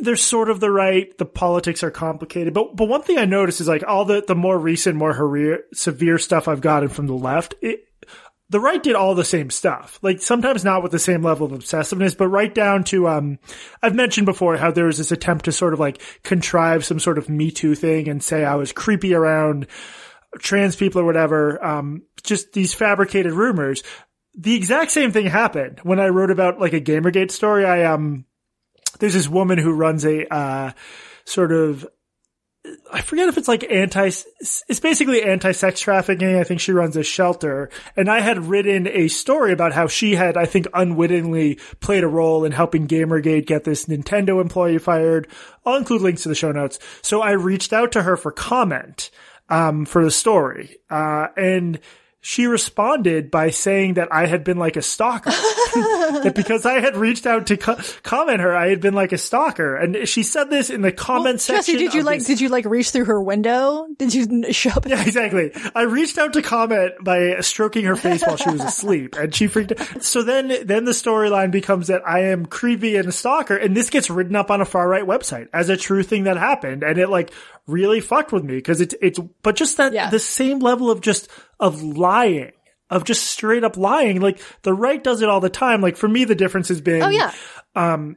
they're 0.00 0.16
sort 0.16 0.50
of 0.50 0.60
the 0.60 0.70
right. 0.70 1.16
The 1.18 1.26
politics 1.26 1.82
are 1.82 1.90
complicated, 1.90 2.54
but 2.54 2.74
but 2.74 2.88
one 2.88 3.02
thing 3.02 3.18
I 3.18 3.24
noticed 3.24 3.60
is 3.60 3.68
like 3.68 3.84
all 3.86 4.04
the 4.04 4.24
the 4.26 4.34
more 4.34 4.58
recent, 4.58 4.96
more 4.96 5.64
severe 5.72 6.18
stuff 6.18 6.48
I've 6.48 6.60
gotten 6.60 6.88
from 6.88 7.06
the 7.06 7.14
left. 7.14 7.54
It, 7.60 7.84
the 8.48 8.60
right 8.60 8.82
did 8.82 8.94
all 8.94 9.14
the 9.14 9.24
same 9.24 9.50
stuff. 9.50 9.98
Like 10.02 10.20
sometimes 10.20 10.64
not 10.64 10.82
with 10.82 10.92
the 10.92 10.98
same 10.98 11.22
level 11.22 11.46
of 11.46 11.52
obsessiveness, 11.52 12.16
but 12.16 12.28
right 12.28 12.54
down 12.54 12.84
to, 12.84 13.08
um, 13.08 13.38
I've 13.82 13.94
mentioned 13.94 14.26
before 14.26 14.56
how 14.56 14.70
there 14.70 14.86
was 14.86 14.98
this 14.98 15.10
attempt 15.10 15.46
to 15.46 15.52
sort 15.52 15.72
of 15.72 15.80
like 15.80 16.00
contrive 16.22 16.84
some 16.84 17.00
sort 17.00 17.18
of 17.18 17.28
Me 17.28 17.50
Too 17.50 17.74
thing 17.74 18.08
and 18.08 18.22
say 18.22 18.44
I 18.44 18.54
was 18.54 18.72
creepy 18.72 19.14
around 19.14 19.66
trans 20.38 20.76
people 20.76 21.00
or 21.00 21.04
whatever. 21.04 21.62
Um, 21.64 22.02
just 22.22 22.52
these 22.52 22.74
fabricated 22.74 23.32
rumors. 23.32 23.82
The 24.34 24.54
exact 24.54 24.90
same 24.90 25.12
thing 25.12 25.26
happened 25.26 25.80
when 25.82 25.98
I 25.98 26.08
wrote 26.08 26.30
about 26.30 26.60
like 26.60 26.74
a 26.74 26.80
Gamergate 26.80 27.30
story. 27.30 27.64
I, 27.64 27.84
um, 27.84 28.26
there's 29.00 29.14
this 29.14 29.28
woman 29.28 29.58
who 29.58 29.72
runs 29.72 30.04
a, 30.04 30.32
uh, 30.32 30.72
sort 31.24 31.52
of 31.52 31.86
I 32.92 33.00
forget 33.00 33.28
if 33.28 33.38
it's 33.38 33.48
like 33.48 33.70
anti, 33.70 34.06
it's 34.06 34.80
basically 34.80 35.22
anti-sex 35.22 35.80
trafficking. 35.80 36.36
I 36.36 36.44
think 36.44 36.60
she 36.60 36.72
runs 36.72 36.96
a 36.96 37.02
shelter 37.02 37.70
and 37.96 38.10
I 38.10 38.20
had 38.20 38.46
written 38.46 38.86
a 38.88 39.08
story 39.08 39.52
about 39.52 39.72
how 39.72 39.86
she 39.86 40.14
had, 40.14 40.36
I 40.36 40.46
think 40.46 40.66
unwittingly 40.74 41.58
played 41.80 42.04
a 42.04 42.08
role 42.08 42.44
in 42.44 42.52
helping 42.52 42.88
Gamergate 42.88 43.46
get 43.46 43.64
this 43.64 43.86
Nintendo 43.86 44.40
employee 44.40 44.78
fired. 44.78 45.28
I'll 45.64 45.76
include 45.76 46.02
links 46.02 46.22
to 46.24 46.28
the 46.28 46.34
show 46.34 46.52
notes. 46.52 46.78
So 47.02 47.20
I 47.20 47.32
reached 47.32 47.72
out 47.72 47.92
to 47.92 48.02
her 48.02 48.16
for 48.16 48.32
comment, 48.32 49.10
um, 49.48 49.84
for 49.84 50.04
the 50.04 50.10
story. 50.10 50.76
Uh, 50.90 51.28
and 51.36 51.80
she 52.26 52.48
responded 52.48 53.30
by 53.30 53.50
saying 53.50 53.94
that 53.94 54.08
I 54.12 54.26
had 54.26 54.42
been 54.42 54.56
like 54.56 54.76
a 54.76 54.82
stalker. 54.82 55.30
that 55.76 56.32
because 56.34 56.66
I 56.66 56.80
had 56.80 56.96
reached 56.96 57.24
out 57.24 57.46
to 57.46 57.56
co- 57.56 57.78
comment 58.02 58.40
her, 58.40 58.52
I 58.52 58.68
had 58.68 58.80
been 58.80 58.94
like 58.94 59.12
a 59.12 59.18
stalker. 59.18 59.76
And 59.76 60.08
she 60.08 60.24
said 60.24 60.50
this 60.50 60.68
in 60.68 60.82
the 60.82 60.90
comment 60.90 61.34
well, 61.34 61.38
section. 61.38 61.74
Jesse, 61.74 61.84
did 61.84 61.94
you 61.94 62.02
like, 62.02 62.18
this. 62.18 62.26
did 62.26 62.40
you 62.40 62.48
like 62.48 62.64
reach 62.64 62.90
through 62.90 63.04
her 63.04 63.22
window? 63.22 63.86
Did 63.96 64.12
you 64.12 64.52
show 64.52 64.70
up? 64.70 64.88
Yeah, 64.88 65.02
exactly. 65.02 65.52
I 65.72 65.82
reached 65.82 66.18
out 66.18 66.32
to 66.32 66.42
comment 66.42 66.94
by 67.00 67.38
stroking 67.42 67.84
her 67.84 67.94
face 67.94 68.22
while 68.22 68.36
she 68.36 68.50
was 68.50 68.64
asleep 68.64 69.14
and 69.16 69.32
she 69.32 69.46
freaked 69.46 69.78
out. 69.78 70.02
So 70.02 70.24
then, 70.24 70.48
then 70.66 70.84
the 70.84 70.92
storyline 70.92 71.52
becomes 71.52 71.86
that 71.86 72.02
I 72.04 72.24
am 72.24 72.46
creepy 72.46 72.96
and 72.96 73.06
a 73.06 73.12
stalker 73.12 73.56
and 73.56 73.76
this 73.76 73.88
gets 73.88 74.10
written 74.10 74.34
up 74.34 74.50
on 74.50 74.60
a 74.60 74.64
far 74.64 74.88
right 74.88 75.04
website 75.04 75.46
as 75.52 75.68
a 75.68 75.76
true 75.76 76.02
thing 76.02 76.24
that 76.24 76.38
happened. 76.38 76.82
And 76.82 76.98
it 76.98 77.08
like 77.08 77.30
really 77.68 78.00
fucked 78.00 78.32
with 78.32 78.42
me 78.42 78.56
because 78.56 78.80
it's, 78.80 78.96
it's, 79.00 79.20
but 79.42 79.54
just 79.54 79.76
that, 79.76 79.92
yeah. 79.92 80.10
the 80.10 80.18
same 80.18 80.58
level 80.58 80.90
of 80.90 81.00
just, 81.00 81.30
of 81.58 81.82
lying, 81.82 82.52
of 82.90 83.04
just 83.04 83.24
straight 83.24 83.64
up 83.64 83.76
lying. 83.76 84.20
Like 84.20 84.40
the 84.62 84.74
right 84.74 85.02
does 85.02 85.22
it 85.22 85.28
all 85.28 85.40
the 85.40 85.50
time. 85.50 85.80
Like 85.80 85.96
for 85.96 86.08
me, 86.08 86.24
the 86.24 86.34
difference 86.34 86.68
has 86.68 86.80
been, 86.80 87.02
oh 87.02 87.08
yeah, 87.08 87.32
um, 87.74 88.16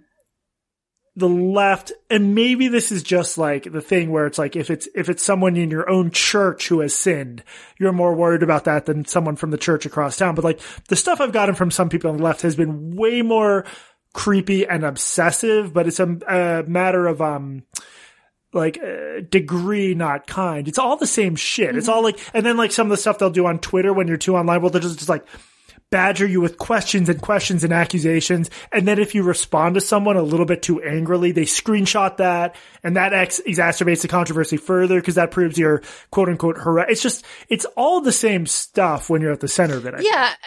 the 1.15 1.29
left, 1.29 1.91
and 2.09 2.33
maybe 2.33 2.67
this 2.67 2.91
is 2.91 3.03
just 3.03 3.37
like 3.37 3.71
the 3.71 3.81
thing 3.81 4.09
where 4.09 4.25
it's 4.25 4.37
like 4.37 4.55
if 4.55 4.69
it's 4.69 4.87
if 4.95 5.09
it's 5.09 5.23
someone 5.23 5.57
in 5.57 5.69
your 5.69 5.89
own 5.89 6.11
church 6.11 6.67
who 6.69 6.79
has 6.79 6.95
sinned, 6.95 7.43
you're 7.77 7.91
more 7.91 8.15
worried 8.15 8.43
about 8.43 8.65
that 8.65 8.85
than 8.85 9.05
someone 9.05 9.35
from 9.35 9.51
the 9.51 9.57
church 9.57 9.85
across 9.85 10.17
town. 10.17 10.35
But 10.35 10.45
like 10.45 10.61
the 10.87 10.95
stuff 10.95 11.19
I've 11.19 11.33
gotten 11.33 11.55
from 11.55 11.71
some 11.71 11.89
people 11.89 12.09
on 12.09 12.17
the 12.17 12.23
left 12.23 12.41
has 12.41 12.55
been 12.55 12.95
way 12.95 13.21
more 13.21 13.65
creepy 14.13 14.65
and 14.65 14.83
obsessive. 14.83 15.73
But 15.73 15.87
it's 15.87 15.99
a, 15.99 16.07
a 16.27 16.63
matter 16.67 17.05
of 17.05 17.21
um 17.21 17.63
like 18.53 18.79
uh, 18.81 19.21
degree, 19.29 19.93
not 19.95 20.27
kind. 20.27 20.67
It's 20.67 20.79
all 20.79 20.97
the 20.97 21.07
same 21.07 21.35
shit. 21.35 21.69
Mm-hmm. 21.69 21.77
It's 21.77 21.87
all 21.87 22.03
like, 22.03 22.19
and 22.33 22.45
then 22.45 22.57
like 22.57 22.71
some 22.71 22.87
of 22.87 22.91
the 22.91 22.97
stuff 22.97 23.19
they'll 23.19 23.29
do 23.29 23.45
on 23.45 23.59
Twitter 23.59 23.93
when 23.93 24.07
you're 24.07 24.17
too 24.17 24.35
online, 24.35 24.61
well, 24.61 24.71
they're 24.71 24.81
just, 24.81 24.97
just 24.97 25.09
like 25.09 25.25
badger 25.91 26.27
you 26.27 26.39
with 26.39 26.57
questions 26.57 27.09
and 27.09 27.21
questions 27.21 27.63
and 27.63 27.73
accusations. 27.73 28.49
And 28.71 28.87
then 28.87 28.99
if 28.99 29.15
you 29.15 29.23
respond 29.23 29.75
to 29.75 29.81
someone 29.81 30.17
a 30.17 30.21
little 30.21 30.45
bit 30.45 30.61
too 30.61 30.81
angrily, 30.81 31.31
they 31.31 31.43
screenshot 31.43 32.17
that 32.17 32.55
and 32.83 32.95
that 32.95 33.13
ex- 33.13 33.41
exacerbates 33.45 34.01
the 34.01 34.07
controversy 34.07 34.57
further 34.57 34.99
because 34.99 35.15
that 35.15 35.31
proves 35.31 35.57
you're 35.57 35.81
quote 36.11 36.29
unquote 36.29 36.57
harass. 36.57 36.87
It's 36.89 37.01
just, 37.01 37.25
it's 37.47 37.65
all 37.75 38.01
the 38.01 38.11
same 38.11 38.45
stuff 38.45 39.09
when 39.09 39.21
you're 39.21 39.31
at 39.31 39.39
the 39.39 39.47
center 39.47 39.77
of 39.77 39.85
it. 39.85 39.95
I 39.95 39.99
yeah. 40.01 40.27
Think. 40.27 40.37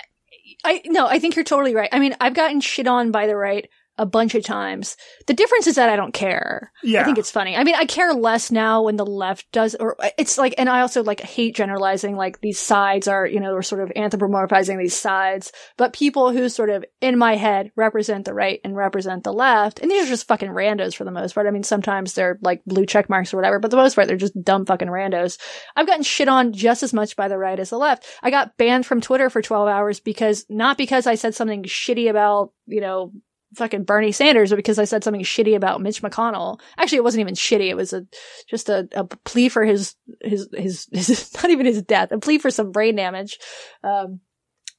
I, 0.64 0.82
no, 0.86 1.08
I 1.08 1.18
think 1.18 1.34
you're 1.34 1.44
totally 1.44 1.74
right. 1.74 1.88
I 1.90 1.98
mean, 1.98 2.14
I've 2.20 2.34
gotten 2.34 2.60
shit 2.60 2.86
on 2.86 3.10
by 3.10 3.26
the 3.26 3.36
right 3.36 3.68
a 3.98 4.07
bunch 4.07 4.35
of 4.35 4.42
times. 4.42 4.96
The 5.26 5.35
difference 5.35 5.66
is 5.66 5.74
that 5.74 5.90
I 5.90 5.96
don't 5.96 6.14
care. 6.14 6.72
Yeah. 6.83 7.02
I 7.02 7.05
think 7.05 7.18
it's 7.18 7.31
funny. 7.31 7.57
I 7.57 7.64
mean, 7.64 7.74
I 7.74 7.85
care 7.85 8.14
less 8.14 8.50
now 8.50 8.83
when 8.83 8.96
the 8.96 9.05
left 9.05 9.50
does, 9.52 9.74
or 9.74 9.96
it's 10.18 10.38
like, 10.38 10.55
and 10.57 10.68
I 10.68 10.81
also 10.81 11.02
like 11.02 11.20
hate 11.20 11.55
generalizing, 11.55 12.16
like 12.16 12.40
these 12.40 12.59
sides 12.59 13.07
are, 13.07 13.26
you 13.26 13.38
know, 13.38 13.52
we're 13.52 13.62
sort 13.62 13.83
of 13.83 13.90
anthropomorphizing 13.90 14.78
these 14.78 14.96
sides, 14.96 15.52
but 15.76 15.92
people 15.92 16.33
who 16.33 16.48
sort 16.48 16.70
of 16.70 16.85
in 17.00 17.18
my 17.18 17.37
head 17.37 17.70
represent 17.76 18.24
the 18.24 18.35
right 18.35 18.61
and 18.64 18.74
represent 18.74 19.24
the 19.24 19.33
left, 19.33 19.81
and 19.81 19.90
these 19.90 20.07
are 20.07 20.11
just 20.11 20.26
fucking 20.26 20.50
randos 20.50 20.94
for 20.94 21.05
the 21.05 21.11
most 21.11 21.35
part. 21.35 21.46
I 21.46 21.50
mean, 21.50 21.62
sometimes 21.62 22.14
they're 22.14 22.38
like 22.40 22.64
blue 22.64 22.87
check 22.87 23.11
marks 23.11 23.33
or 23.33 23.37
whatever, 23.37 23.59
but 23.59 23.70
the 23.70 23.76
most 23.76 23.94
part, 23.94 24.09
they're 24.09 24.16
just 24.16 24.42
dumb 24.42 24.64
fucking 24.64 24.88
randos. 24.88 25.38
I've 25.76 25.87
gotten 25.87 26.02
shit 26.02 26.28
on 26.28 26.52
just 26.52 26.83
as 26.83 26.92
much 26.94 27.14
by 27.14 27.28
the 27.28 27.38
right 27.38 27.61
as 27.61 27.70
the 27.70 27.78
left. 27.78 28.07
I 28.22 28.31
got 28.31 28.57
banned 28.57 28.87
from 28.87 29.00
Twitter 29.00 29.28
for 29.28 29.42
12 29.42 29.68
hours 29.68 30.00
because, 30.00 30.46
not 30.48 30.78
because 30.78 31.07
I 31.07 31.14
said 31.14 31.35
something 31.35 31.64
shitty 31.64 32.09
about, 32.09 32.52
you 32.66 32.81
know, 32.81 33.12
fucking 33.54 33.84
Bernie 33.84 34.12
Sanders 34.12 34.52
or 34.52 34.56
because 34.56 34.78
I 34.78 34.84
said 34.84 35.04
something 35.04 35.22
shitty 35.22 35.54
about 35.56 35.80
Mitch 35.80 36.02
McConnell. 36.02 36.60
Actually, 36.76 36.98
it 36.98 37.04
wasn't 37.04 37.22
even 37.22 37.34
shitty. 37.34 37.68
It 37.68 37.76
was 37.76 37.92
a, 37.92 38.06
just 38.48 38.68
a, 38.68 38.88
a 38.92 39.04
plea 39.04 39.48
for 39.48 39.64
his, 39.64 39.94
his, 40.22 40.48
his, 40.52 40.88
his, 40.92 41.34
not 41.42 41.50
even 41.50 41.66
his 41.66 41.82
death, 41.82 42.12
a 42.12 42.18
plea 42.18 42.38
for 42.38 42.50
some 42.50 42.72
brain 42.72 42.96
damage. 42.96 43.38
Um, 43.82 44.20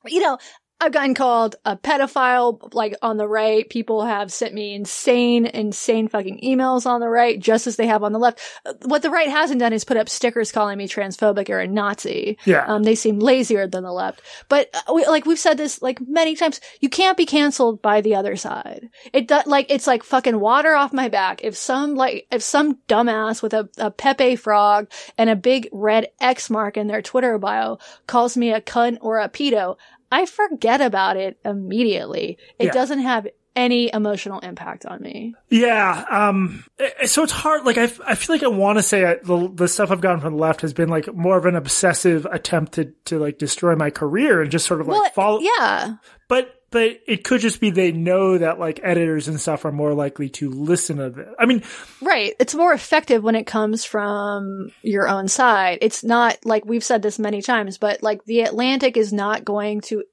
you 0.06 0.22
know, 0.22 0.38
I've 0.84 0.92
gotten 0.92 1.14
called 1.14 1.56
a 1.64 1.78
pedophile, 1.78 2.74
like 2.74 2.96
on 3.02 3.16
the 3.16 3.28
right. 3.28 3.70
People 3.70 4.04
have 4.04 4.34
sent 4.34 4.54
me 4.54 4.76
insane, 4.76 5.46
insane 5.46 6.10
fucking 6.10 6.42
emails 6.44 6.86
on 6.86 7.00
the 7.00 7.08
right, 7.08 7.40
just 7.40 7.68
as 7.68 7.78
they 7.78 7.88
have 7.88 8.04
on 8.04 8.12
the 8.12 8.20
left. 8.20 8.42
What 8.84 9.02
the 9.02 9.10
right 9.10 9.30
hasn't 9.30 9.62
done 9.62 9.72
is 9.72 9.86
put 9.86 9.96
up 9.96 10.10
stickers 10.10 10.52
calling 10.52 10.78
me 10.78 10.90
transphobic 10.90 11.50
or 11.50 11.60
a 11.60 11.68
Nazi. 11.68 12.38
Yeah. 12.44 12.66
Um, 12.68 12.84
they 12.84 12.96
seem 12.96 13.20
lazier 13.20 13.66
than 13.66 13.84
the 13.84 13.94
left. 13.94 14.22
But 14.50 14.70
uh, 14.74 14.94
we, 14.94 15.06
like 15.06 15.26
we've 15.26 15.40
said 15.40 15.58
this 15.58 15.82
like 15.82 16.02
many 16.02 16.36
times, 16.36 16.60
you 16.82 16.90
can't 16.90 17.16
be 17.16 17.26
canceled 17.26 17.82
by 17.82 18.02
the 18.02 18.16
other 18.16 18.36
side. 18.36 18.90
It 19.14 19.30
does 19.30 19.46
like 19.46 19.68
it's 19.70 19.88
like 19.88 20.04
fucking 20.04 20.40
water 20.40 20.76
off 20.76 20.92
my 20.92 21.08
back. 21.08 21.46
If 21.46 21.56
some 21.56 21.96
like 21.96 22.28
if 22.30 22.44
some 22.44 22.80
dumbass 22.90 23.42
with 23.42 23.54
a, 23.54 23.70
a 23.78 23.90
Pepe 23.90 24.36
frog 24.36 24.92
and 25.18 25.30
a 25.30 25.36
big 25.38 25.70
red 25.72 26.10
X 26.20 26.50
mark 26.50 26.76
in 26.76 26.88
their 26.88 27.02
Twitter 27.02 27.38
bio 27.38 27.78
calls 28.06 28.36
me 28.36 28.52
a 28.52 28.60
cunt 28.60 28.98
or 29.00 29.20
a 29.20 29.30
pedo, 29.30 29.78
I 30.14 30.26
forget 30.26 30.80
about 30.82 31.18
it 31.18 31.38
immediately. 31.44 32.38
It 32.60 32.66
Yeah. 32.66 32.72
doesn't 32.72 33.00
have 33.00 33.28
any 33.56 33.92
emotional 33.94 34.40
impact 34.40 34.84
on 34.86 35.00
me. 35.02 35.36
Yeah. 35.50 36.06
Um, 36.10 36.64
eh, 36.80 37.06
so 37.06 37.22
it's 37.24 37.32
hard. 37.32 37.66
Like, 37.66 37.78
I, 37.78 37.84
I 38.06 38.16
feel 38.16 38.36
like 38.36 38.42
I 38.44 38.48
want 38.48 38.80
to 38.80 38.84
say 38.84 39.06
I, 39.06 39.16
the, 39.24 39.48
the 39.54 39.68
stuff 39.68 39.92
I've 39.92 40.02
gotten 40.02 40.22
from 40.22 40.34
the 40.34 40.40
left 40.40 40.62
has 40.62 40.74
been 40.74 40.90
like 40.90 41.14
more 41.14 41.38
of 41.38 41.46
an 41.46 41.56
obsessive 41.56 42.26
attempt 42.32 42.74
to, 42.74 42.86
to 43.06 43.20
like 43.20 43.38
destroy 43.38 43.76
my 43.76 43.92
career 43.92 44.42
and 44.42 44.50
just 44.50 44.66
sort 44.66 44.82
of 44.82 44.88
like 44.88 45.00
Well, 45.02 45.12
follow. 45.12 45.40
yeah. 45.42 45.96
But, 46.28 46.52
but 46.74 47.00
it 47.08 47.24
could 47.24 47.40
just 47.40 47.62
be 47.62 47.70
they 47.70 47.92
know 47.92 48.38
that 48.38 48.60
like 48.60 48.80
editors 48.84 49.28
and 49.28 49.40
stuff 49.40 49.64
are 49.64 49.72
more 49.72 49.94
likely 49.94 50.28
to 50.30 50.50
listen 50.50 50.98
to 50.98 51.12
this. 51.12 51.28
I 51.40 51.46
mean, 51.46 51.64
Right. 52.02 52.34
It's 52.40 52.56
more 52.56 52.74
effective 52.74 53.24
when 53.24 53.36
it 53.36 53.46
comes 53.46 53.86
from 53.86 54.72
your 54.82 55.08
own 55.08 55.28
side. 55.28 55.78
It's 55.82 56.04
not 56.04 56.38
like 56.44 56.66
we've 56.66 56.84
said 56.84 57.02
this 57.02 57.20
many 57.20 57.42
times, 57.42 57.78
but 57.78 58.04
like 58.04 58.26
the 58.26 58.42
Atlantic 58.42 58.98
is 58.98 59.14
not 59.14 59.46
going 59.46 59.82
to, 59.82 60.04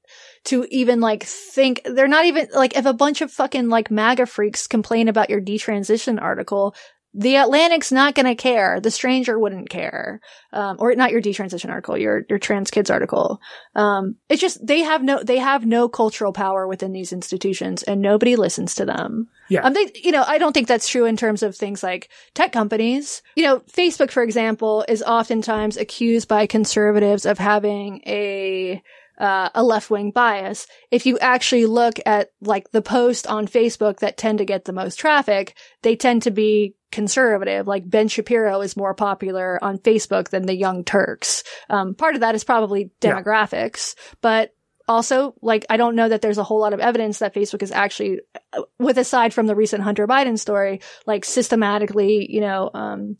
to 0.45 0.65
even 0.69 1.01
like 1.01 1.23
think, 1.23 1.81
they're 1.83 2.07
not 2.07 2.25
even 2.25 2.47
like 2.53 2.77
if 2.77 2.85
a 2.85 2.93
bunch 2.93 3.21
of 3.21 3.31
fucking 3.31 3.69
like 3.69 3.91
MAGA 3.91 4.27
freaks 4.27 4.67
complain 4.67 5.07
about 5.07 5.29
your 5.29 5.41
detransition 5.41 6.21
article, 6.21 6.75
the 7.13 7.35
Atlantic's 7.35 7.91
not 7.91 8.15
going 8.15 8.25
to 8.25 8.35
care. 8.35 8.79
The 8.79 8.91
stranger 8.91 9.37
wouldn't 9.37 9.69
care. 9.69 10.21
Um, 10.53 10.77
or 10.79 10.95
not 10.95 11.11
your 11.11 11.21
detransition 11.21 11.69
article, 11.69 11.97
your, 11.97 12.23
your 12.29 12.39
trans 12.39 12.71
kids 12.71 12.89
article. 12.89 13.41
Um, 13.75 14.15
it's 14.29 14.39
just, 14.39 14.65
they 14.65 14.79
have 14.79 15.03
no, 15.03 15.21
they 15.21 15.37
have 15.37 15.65
no 15.65 15.89
cultural 15.89 16.31
power 16.31 16.67
within 16.67 16.93
these 16.93 17.11
institutions 17.11 17.83
and 17.83 18.01
nobody 18.01 18.35
listens 18.35 18.75
to 18.75 18.85
them. 18.85 19.27
Yeah. 19.49 19.61
Um, 19.61 19.73
they, 19.73 19.91
you 19.95 20.11
know, 20.11 20.23
I 20.25 20.37
don't 20.37 20.53
think 20.53 20.67
that's 20.67 20.87
true 20.87 21.05
in 21.05 21.17
terms 21.17 21.43
of 21.43 21.55
things 21.55 21.83
like 21.83 22.09
tech 22.33 22.53
companies. 22.53 23.21
You 23.35 23.43
know, 23.43 23.59
Facebook, 23.59 24.11
for 24.11 24.23
example, 24.23 24.85
is 24.87 25.03
oftentimes 25.03 25.75
accused 25.75 26.29
by 26.29 26.47
conservatives 26.47 27.25
of 27.25 27.37
having 27.37 28.01
a, 28.07 28.81
uh, 29.17 29.49
a 29.53 29.63
left-wing 29.63 30.11
bias. 30.11 30.65
If 30.89 31.05
you 31.05 31.19
actually 31.19 31.65
look 31.65 31.99
at 32.05 32.29
like 32.41 32.71
the 32.71 32.81
posts 32.81 33.27
on 33.27 33.47
Facebook 33.47 33.99
that 33.99 34.17
tend 34.17 34.37
to 34.39 34.45
get 34.45 34.65
the 34.65 34.73
most 34.73 34.95
traffic, 34.95 35.55
they 35.81 35.95
tend 35.97 36.23
to 36.23 36.31
be 36.31 36.75
conservative. 36.91 37.67
Like 37.67 37.89
Ben 37.89 38.07
Shapiro 38.07 38.61
is 38.61 38.77
more 38.77 38.93
popular 38.93 39.57
on 39.63 39.77
Facebook 39.79 40.29
than 40.29 40.45
the 40.45 40.55
Young 40.55 40.83
Turks. 40.83 41.43
Um, 41.69 41.95
part 41.95 42.15
of 42.15 42.21
that 42.21 42.35
is 42.35 42.43
probably 42.43 42.91
Yeah. 43.01 43.11
demographics, 43.21 43.95
but 44.21 44.53
also, 44.87 45.35
like, 45.41 45.65
I 45.69 45.77
don't 45.77 45.95
know 45.95 46.09
that 46.09 46.21
there's 46.21 46.39
a 46.39 46.43
whole 46.43 46.59
lot 46.59 46.73
of 46.73 46.79
evidence 46.81 47.19
that 47.19 47.33
Facebook 47.33 47.63
is 47.63 47.71
actually, 47.71 48.19
uh, 48.51 48.63
with 48.77 48.97
aside 48.97 49.33
from 49.33 49.47
the 49.47 49.55
recent 49.55 49.83
Hunter 49.83 50.05
Biden 50.05 50.37
story, 50.37 50.81
like 51.05 51.23
systematically, 51.23 52.27
you 52.29 52.41
know, 52.41 52.69
um, 52.73 53.15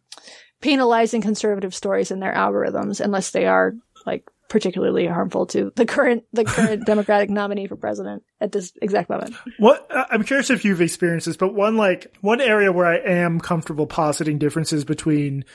penalizing 0.60 1.22
conservative 1.22 1.74
stories 1.74 2.12
in 2.12 2.20
their 2.20 2.34
algorithms 2.34 3.00
unless 3.00 3.32
they 3.32 3.46
are 3.46 3.74
like 4.06 4.30
particularly 4.52 5.08
harmful 5.08 5.46
to 5.46 5.72
the 5.78 5.86
current 5.86 6.26
the 6.34 6.44
current 6.46 6.86
Democratic 6.86 7.30
nominee 7.30 7.68
for 7.68 7.78
president 7.78 8.22
at 8.42 8.52
this 8.52 8.74
exact 8.82 9.10
moment. 9.10 9.34
What 9.58 9.88
I'm 9.90 10.24
curious 10.24 10.50
if 10.50 10.66
you've 10.66 10.82
experienced 10.82 11.26
this, 11.26 11.38
but 11.38 11.54
one 11.54 11.78
like 11.78 12.14
one 12.20 12.42
area 12.42 12.72
where 12.72 12.86
I 12.86 12.98
am 12.98 13.40
comfortable 13.40 13.88
positing 13.88 14.40
differences 14.40 14.84
between 14.84 15.46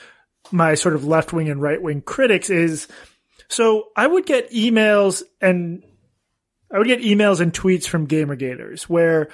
my 0.51 0.73
sort 0.73 0.95
of 0.95 1.05
left 1.05 1.31
wing 1.31 1.47
and 1.47 1.61
right 1.61 1.79
wing 1.79 2.01
critics 2.01 2.49
is 2.49 2.87
so 3.49 3.89
I 3.95 4.07
would 4.07 4.25
get 4.25 4.49
emails 4.49 5.21
and 5.39 5.83
I 6.73 6.79
would 6.79 6.87
get 6.87 7.01
emails 7.01 7.39
and 7.39 7.53
tweets 7.53 7.87
from 7.87 8.07
Gamergaters 8.07 8.83
where 8.83 9.29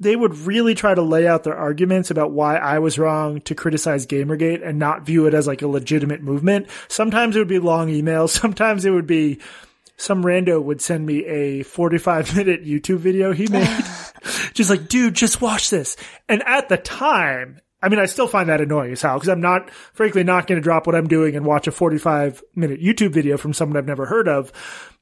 they 0.00 0.14
would 0.14 0.36
really 0.38 0.74
try 0.74 0.94
to 0.94 1.02
lay 1.02 1.26
out 1.26 1.44
their 1.44 1.56
arguments 1.56 2.10
about 2.10 2.30
why 2.30 2.56
I 2.56 2.78
was 2.78 2.98
wrong 2.98 3.40
to 3.42 3.54
criticize 3.54 4.06
Gamergate 4.06 4.66
and 4.66 4.78
not 4.78 5.04
view 5.04 5.26
it 5.26 5.34
as 5.34 5.46
like 5.46 5.62
a 5.62 5.68
legitimate 5.68 6.22
movement. 6.22 6.68
Sometimes 6.88 7.34
it 7.34 7.40
would 7.40 7.48
be 7.48 7.58
long 7.58 7.88
emails. 7.88 8.28
Sometimes 8.40 8.84
it 8.84 8.90
would 8.90 9.06
be 9.06 9.40
some 9.96 10.22
rando 10.22 10.62
would 10.62 10.80
send 10.80 11.04
me 11.04 11.24
a 11.24 11.64
45 11.64 12.36
minute 12.36 12.64
YouTube 12.64 12.98
video 12.98 13.32
he 13.32 13.48
made. 13.48 13.66
just 14.54 14.70
like, 14.70 14.88
dude, 14.88 15.14
just 15.14 15.40
watch 15.40 15.70
this. 15.70 15.96
And 16.28 16.42
at 16.44 16.68
the 16.68 16.76
time, 16.76 17.60
I 17.82 17.88
mean, 17.88 17.98
I 17.98 18.06
still 18.06 18.28
find 18.28 18.48
that 18.48 18.60
annoying 18.60 18.92
as 18.92 19.02
hell 19.02 19.14
because 19.14 19.28
I'm 19.28 19.40
not, 19.40 19.70
frankly, 19.70 20.24
not 20.24 20.46
going 20.46 20.60
to 20.60 20.64
drop 20.64 20.86
what 20.86 20.96
I'm 20.96 21.08
doing 21.08 21.36
and 21.36 21.44
watch 21.44 21.66
a 21.66 21.72
45 21.72 22.42
minute 22.54 22.80
YouTube 22.80 23.12
video 23.12 23.36
from 23.36 23.52
someone 23.52 23.76
I've 23.76 23.86
never 23.86 24.06
heard 24.06 24.28
of. 24.28 24.52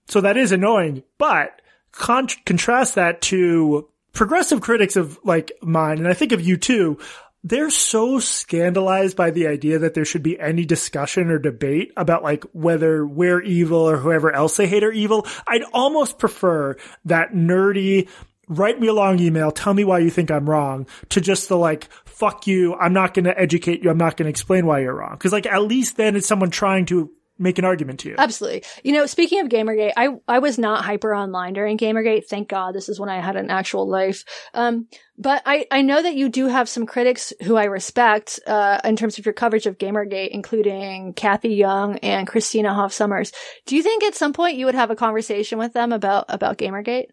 So 0.08 0.22
that 0.22 0.36
is 0.36 0.52
annoying, 0.52 1.02
but 1.18 1.60
con- 1.92 2.28
contrast 2.44 2.94
that 2.94 3.20
to 3.22 3.88
progressive 4.16 4.60
critics 4.60 4.96
of 4.96 5.20
like 5.22 5.52
mine, 5.62 5.98
and 5.98 6.08
I 6.08 6.14
think 6.14 6.32
of 6.32 6.40
you 6.40 6.56
too. 6.56 6.98
They're 7.44 7.70
so 7.70 8.18
scandalized 8.18 9.16
by 9.16 9.30
the 9.30 9.46
idea 9.46 9.78
that 9.78 9.94
there 9.94 10.04
should 10.04 10.24
be 10.24 10.40
any 10.40 10.64
discussion 10.64 11.30
or 11.30 11.38
debate 11.38 11.92
about 11.96 12.24
like 12.24 12.42
whether 12.52 13.06
we're 13.06 13.40
evil 13.40 13.78
or 13.78 13.98
whoever 13.98 14.32
else 14.32 14.56
they 14.56 14.66
hate 14.66 14.82
are 14.82 14.90
evil. 14.90 15.28
I'd 15.46 15.62
almost 15.72 16.18
prefer 16.18 16.76
that 17.04 17.34
nerdy, 17.34 18.08
write 18.48 18.80
me 18.80 18.88
a 18.88 18.92
long 18.92 19.20
email, 19.20 19.52
tell 19.52 19.74
me 19.74 19.84
why 19.84 20.00
you 20.00 20.10
think 20.10 20.32
I'm 20.32 20.50
wrong, 20.50 20.88
to 21.10 21.20
just 21.20 21.48
the 21.48 21.56
like, 21.56 21.88
fuck 22.06 22.48
you, 22.48 22.74
I'm 22.74 22.94
not 22.94 23.14
gonna 23.14 23.34
educate 23.36 23.84
you, 23.84 23.90
I'm 23.90 23.98
not 23.98 24.16
gonna 24.16 24.30
explain 24.30 24.66
why 24.66 24.80
you're 24.80 24.96
wrong. 24.96 25.16
Cause 25.18 25.32
like 25.32 25.46
at 25.46 25.62
least 25.62 25.96
then 25.96 26.16
it's 26.16 26.26
someone 26.26 26.50
trying 26.50 26.86
to 26.86 27.12
make 27.38 27.58
an 27.58 27.64
argument 27.64 28.00
to 28.00 28.08
you. 28.08 28.14
Absolutely. 28.18 28.64
You 28.82 28.92
know, 28.92 29.06
speaking 29.06 29.40
of 29.40 29.48
Gamergate, 29.48 29.92
I 29.96 30.08
I 30.26 30.38
was 30.38 30.58
not 30.58 30.84
hyper 30.84 31.14
online 31.14 31.52
during 31.52 31.78
Gamergate. 31.78 32.26
Thank 32.26 32.48
God. 32.48 32.74
This 32.74 32.88
is 32.88 32.98
when 32.98 33.08
I 33.08 33.20
had 33.20 33.36
an 33.36 33.50
actual 33.50 33.88
life. 33.88 34.24
Um, 34.54 34.88
but 35.18 35.42
I 35.46 35.66
I 35.70 35.82
know 35.82 36.02
that 36.02 36.14
you 36.14 36.28
do 36.28 36.46
have 36.48 36.68
some 36.68 36.86
critics 36.86 37.32
who 37.42 37.56
I 37.56 37.64
respect 37.64 38.40
uh 38.46 38.80
in 38.84 38.96
terms 38.96 39.18
of 39.18 39.26
your 39.26 39.32
coverage 39.32 39.66
of 39.66 39.78
Gamergate, 39.78 40.28
including 40.28 41.12
Cathy 41.14 41.54
Young 41.54 41.98
and 41.98 42.26
Christina 42.26 42.74
Hoff 42.74 42.92
Sommers. 42.92 43.32
Do 43.66 43.76
you 43.76 43.82
think 43.82 44.04
at 44.04 44.14
some 44.14 44.32
point 44.32 44.56
you 44.56 44.66
would 44.66 44.74
have 44.74 44.90
a 44.90 44.96
conversation 44.96 45.58
with 45.58 45.72
them 45.72 45.92
about 45.92 46.26
about 46.28 46.58
Gamergate? 46.58 47.08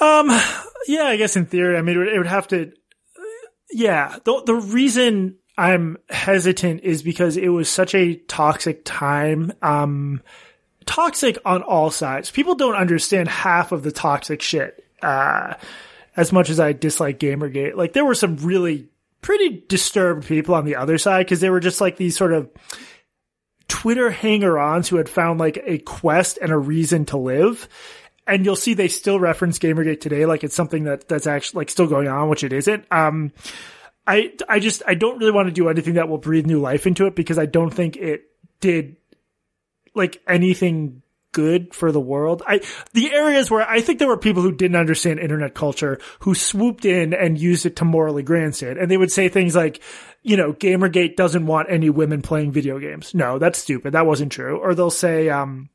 Um, 0.00 0.28
yeah, 0.86 1.04
I 1.04 1.16
guess 1.16 1.36
in 1.36 1.46
theory, 1.46 1.76
I 1.76 1.82
mean, 1.82 1.96
it 1.96 1.98
would, 1.98 2.08
it 2.08 2.18
would 2.18 2.26
have 2.26 2.48
to, 2.48 2.72
yeah, 3.70 4.16
the, 4.24 4.42
the 4.46 4.54
reason 4.54 5.36
I'm 5.56 5.98
hesitant 6.08 6.82
is 6.82 7.02
because 7.02 7.36
it 7.36 7.48
was 7.48 7.68
such 7.68 7.94
a 7.94 8.16
toxic 8.16 8.84
time. 8.84 9.52
Um, 9.60 10.22
toxic 10.86 11.38
on 11.44 11.62
all 11.62 11.90
sides. 11.90 12.30
People 12.30 12.54
don't 12.54 12.74
understand 12.74 13.28
half 13.28 13.72
of 13.72 13.82
the 13.82 13.92
toxic 13.92 14.42
shit. 14.42 14.84
Uh, 15.02 15.54
as 16.16 16.32
much 16.32 16.50
as 16.50 16.60
I 16.60 16.72
dislike 16.72 17.18
Gamergate, 17.18 17.74
like 17.74 17.92
there 17.92 18.04
were 18.04 18.14
some 18.14 18.36
really 18.36 18.88
pretty 19.20 19.64
disturbed 19.68 20.26
people 20.26 20.54
on 20.54 20.64
the 20.64 20.76
other 20.76 20.98
side 20.98 21.24
because 21.24 21.40
they 21.40 21.50
were 21.50 21.60
just 21.60 21.80
like 21.80 21.96
these 21.96 22.16
sort 22.16 22.32
of 22.32 22.50
Twitter 23.68 24.10
hanger-ons 24.10 24.88
who 24.88 24.96
had 24.96 25.08
found 25.08 25.40
like 25.40 25.62
a 25.64 25.78
quest 25.78 26.38
and 26.42 26.52
a 26.52 26.58
reason 26.58 27.06
to 27.06 27.16
live. 27.16 27.68
And 28.26 28.44
you'll 28.44 28.56
see 28.56 28.74
they 28.74 28.88
still 28.88 29.18
reference 29.18 29.58
Gamergate 29.58 30.00
today, 30.00 30.26
like 30.26 30.44
it's 30.44 30.54
something 30.54 30.84
that 30.84 31.08
that's 31.08 31.26
actually 31.26 31.60
like 31.62 31.70
still 31.70 31.86
going 31.86 32.08
on, 32.08 32.28
which 32.28 32.44
it 32.44 32.52
isn't. 32.52 32.84
Um, 32.92 33.32
I 34.06 34.32
I 34.48 34.58
just 34.58 34.82
I 34.86 34.94
don't 34.94 35.18
really 35.18 35.32
want 35.32 35.48
to 35.48 35.52
do 35.52 35.68
anything 35.68 35.94
that 35.94 36.08
will 36.08 36.18
breathe 36.18 36.46
new 36.46 36.60
life 36.60 36.86
into 36.86 37.06
it 37.06 37.14
because 37.14 37.38
I 37.38 37.46
don't 37.46 37.72
think 37.72 37.96
it 37.96 38.24
did 38.60 38.96
like 39.94 40.20
anything 40.26 41.02
good 41.32 41.74
for 41.74 41.90
the 41.90 42.00
world. 42.00 42.42
I, 42.46 42.60
the 42.92 43.12
areas 43.12 43.50
where 43.50 43.68
I 43.68 43.80
think 43.80 43.98
there 43.98 44.08
were 44.08 44.18
people 44.18 44.42
who 44.42 44.52
didn't 44.52 44.76
understand 44.76 45.18
internet 45.18 45.54
culture 45.54 45.98
who 46.20 46.34
swooped 46.34 46.84
in 46.84 47.14
and 47.14 47.38
used 47.38 47.66
it 47.66 47.76
to 47.76 47.84
morally 47.84 48.22
grandstand. 48.22 48.78
And 48.78 48.90
they 48.90 48.98
would 48.98 49.10
say 49.10 49.28
things 49.28 49.56
like, 49.56 49.82
you 50.22 50.36
know, 50.36 50.52
Gamergate 50.52 51.16
doesn't 51.16 51.46
want 51.46 51.70
any 51.70 51.90
women 51.90 52.22
playing 52.22 52.52
video 52.52 52.78
games. 52.78 53.14
No, 53.14 53.38
that's 53.38 53.58
stupid. 53.58 53.94
That 53.94 54.06
wasn't 54.06 54.32
true. 54.32 54.58
Or 54.58 54.74
they'll 54.74 54.90
say, 54.90 55.30
um, 55.30 55.70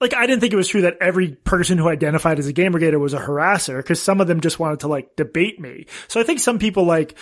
like 0.00 0.14
I 0.14 0.26
didn't 0.26 0.40
think 0.40 0.52
it 0.52 0.56
was 0.56 0.68
true 0.68 0.82
that 0.82 0.98
every 1.00 1.32
person 1.32 1.78
who 1.78 1.88
identified 1.88 2.38
as 2.38 2.46
a 2.46 2.52
gamergator 2.52 2.98
was 2.98 3.14
a 3.14 3.20
harasser 3.20 3.76
because 3.76 4.02
some 4.02 4.20
of 4.20 4.26
them 4.26 4.40
just 4.40 4.58
wanted 4.58 4.80
to 4.80 4.88
like 4.88 5.16
debate 5.16 5.60
me. 5.60 5.86
So 6.08 6.20
I 6.20 6.24
think 6.24 6.40
some 6.40 6.58
people 6.58 6.84
like 6.84 7.16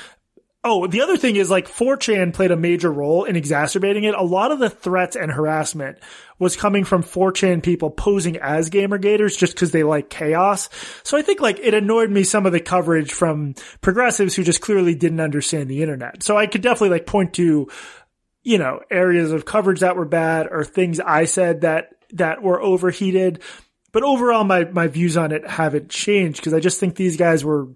Oh, 0.64 0.88
the 0.88 1.02
other 1.02 1.16
thing 1.16 1.36
is 1.36 1.50
like 1.50 1.68
4chan 1.68 2.34
played 2.34 2.50
a 2.50 2.56
major 2.56 2.90
role 2.90 3.24
in 3.24 3.36
exacerbating 3.36 4.02
it. 4.02 4.14
A 4.14 4.24
lot 4.24 4.50
of 4.50 4.58
the 4.58 4.68
threats 4.68 5.14
and 5.14 5.30
harassment 5.30 5.98
was 6.40 6.56
coming 6.56 6.84
from 6.84 7.04
4chan 7.04 7.62
people 7.62 7.90
posing 7.90 8.38
as 8.38 8.68
gamergators 8.68 9.38
just 9.38 9.54
because 9.54 9.70
they 9.70 9.84
like 9.84 10.10
chaos. 10.10 10.68
So 11.04 11.16
I 11.16 11.22
think 11.22 11.40
like 11.40 11.60
it 11.60 11.74
annoyed 11.74 12.10
me 12.10 12.24
some 12.24 12.44
of 12.44 12.50
the 12.50 12.60
coverage 12.60 13.12
from 13.12 13.54
progressives 13.80 14.34
who 14.34 14.42
just 14.42 14.60
clearly 14.60 14.96
didn't 14.96 15.20
understand 15.20 15.70
the 15.70 15.80
internet. 15.80 16.24
So 16.24 16.36
I 16.36 16.48
could 16.48 16.62
definitely 16.62 16.90
like 16.90 17.06
point 17.06 17.34
to, 17.34 17.68
you 18.42 18.58
know, 18.58 18.80
areas 18.90 19.30
of 19.30 19.44
coverage 19.44 19.80
that 19.80 19.96
were 19.96 20.06
bad 20.06 20.48
or 20.50 20.64
things 20.64 20.98
I 20.98 21.26
said 21.26 21.60
that, 21.60 21.90
that 22.12 22.42
were 22.42 22.60
overheated. 22.60 23.42
But 23.92 24.02
overall, 24.02 24.44
my, 24.44 24.64
my 24.64 24.86
views 24.88 25.16
on 25.16 25.32
it 25.32 25.46
haven't 25.46 25.90
changed 25.90 26.38
because 26.38 26.54
I 26.54 26.60
just 26.60 26.78
think 26.78 26.94
these 26.94 27.16
guys 27.16 27.44
were 27.44 27.68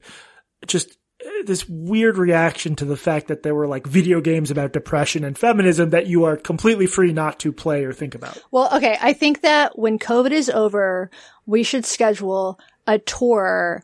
just 0.66 0.97
eh, 1.25 1.42
this 1.47 1.66
weird 1.68 2.18
reaction 2.18 2.77
to 2.77 2.85
the 2.85 2.97
fact 2.97 3.29
that 3.29 3.42
there 3.42 3.55
were 3.55 3.66
like 3.66 3.87
video 3.87 4.21
games 4.21 4.51
about 4.51 4.73
depression 4.73 5.25
and 5.25 5.37
feminism 5.38 5.90
that 5.90 6.07
you 6.07 6.25
are 6.25 6.37
completely 6.37 6.87
free 6.87 7.12
not 7.12 7.40
to 7.40 7.53
play 7.53 7.85
or 7.85 7.92
think 7.92 8.14
about. 8.14 8.38
Well, 8.51 8.68
okay. 8.77 8.99
I 9.01 9.14
think 9.14 9.40
that 9.40 9.79
when 9.79 9.99
COVID 9.99 10.33
is 10.33 10.51
over, 10.51 11.11
we 11.47 11.62
should 11.62 11.87
schedule 11.87 12.61
a 12.87 12.99
tour 12.99 13.83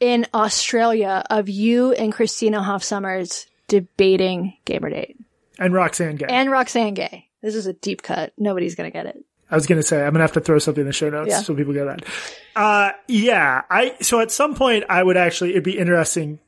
in 0.00 0.26
Australia 0.32 1.24
of 1.28 1.48
you 1.48 1.92
and 1.92 2.12
Christina 2.12 2.62
Hoff 2.62 2.82
Sommers 2.82 3.46
debating 3.66 4.56
Gamergate. 4.64 5.16
And 5.58 5.74
Roxane 5.74 6.16
Gay. 6.16 6.26
And 6.28 6.50
Roxane 6.50 6.94
Gay. 6.94 7.28
This 7.42 7.54
is 7.54 7.66
a 7.66 7.72
deep 7.72 8.02
cut. 8.02 8.32
Nobody's 8.38 8.74
going 8.74 8.90
to 8.90 8.96
get 8.96 9.06
it. 9.06 9.24
I 9.50 9.54
was 9.54 9.66
going 9.66 9.78
to 9.80 9.86
say, 9.86 9.98
I'm 9.98 10.12
going 10.12 10.14
to 10.14 10.20
have 10.20 10.32
to 10.32 10.40
throw 10.40 10.58
something 10.58 10.82
in 10.82 10.86
the 10.86 10.92
show 10.92 11.10
notes 11.10 11.30
yeah. 11.30 11.40
so 11.40 11.54
people 11.54 11.72
get 11.72 11.86
that. 11.86 12.04
Uh, 12.54 12.92
yeah, 13.06 13.62
I, 13.70 13.96
so 14.00 14.20
at 14.20 14.30
some 14.30 14.54
point 14.54 14.84
I 14.88 15.02
would 15.02 15.16
actually, 15.16 15.50
it'd 15.50 15.64
be 15.64 15.78
interesting 15.78 16.38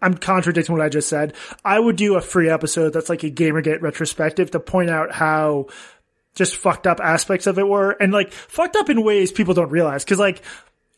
I'm 0.00 0.14
contradicting 0.14 0.74
what 0.74 0.84
I 0.84 0.88
just 0.88 1.08
said. 1.08 1.34
I 1.64 1.78
would 1.78 1.96
do 1.96 2.16
a 2.16 2.20
free 2.20 2.48
episode 2.48 2.92
that's 2.92 3.08
like 3.08 3.24
a 3.24 3.30
Gamergate 3.30 3.82
retrospective 3.82 4.50
to 4.52 4.60
point 4.60 4.90
out 4.90 5.12
how 5.12 5.66
just 6.34 6.56
fucked 6.56 6.86
up 6.86 7.00
aspects 7.00 7.46
of 7.46 7.58
it 7.58 7.66
were 7.66 7.90
and 7.90 8.12
like 8.12 8.32
fucked 8.32 8.76
up 8.76 8.90
in 8.90 9.02
ways 9.02 9.32
people 9.32 9.54
don't 9.54 9.70
realize. 9.70 10.04
Cause 10.04 10.20
like, 10.20 10.42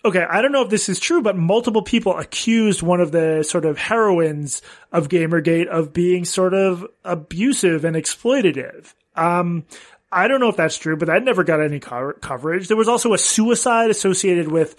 okay, 0.04 0.24
I 0.28 0.42
don't 0.42 0.52
know 0.52 0.62
if 0.62 0.70
this 0.70 0.88
is 0.88 1.00
true, 1.00 1.22
but 1.22 1.36
multiple 1.36 1.82
people 1.82 2.18
accused 2.18 2.82
one 2.82 3.00
of 3.00 3.10
the 3.10 3.42
sort 3.42 3.64
of 3.64 3.78
heroines 3.78 4.60
of 4.92 5.08
Gamergate 5.08 5.68
of 5.68 5.92
being 5.92 6.24
sort 6.24 6.52
of 6.52 6.86
abusive 7.04 7.84
and 7.84 7.96
exploitative. 7.96 8.92
Um, 9.16 9.64
I 10.12 10.28
don't 10.28 10.40
know 10.40 10.48
if 10.48 10.56
that's 10.56 10.76
true, 10.76 10.96
but 10.96 11.06
that 11.06 11.22
never 11.22 11.44
got 11.44 11.60
any 11.60 11.80
co- 11.80 12.14
coverage. 12.20 12.68
There 12.68 12.76
was 12.76 12.88
also 12.88 13.12
a 13.12 13.18
suicide 13.18 13.90
associated 13.90 14.48
with 14.48 14.76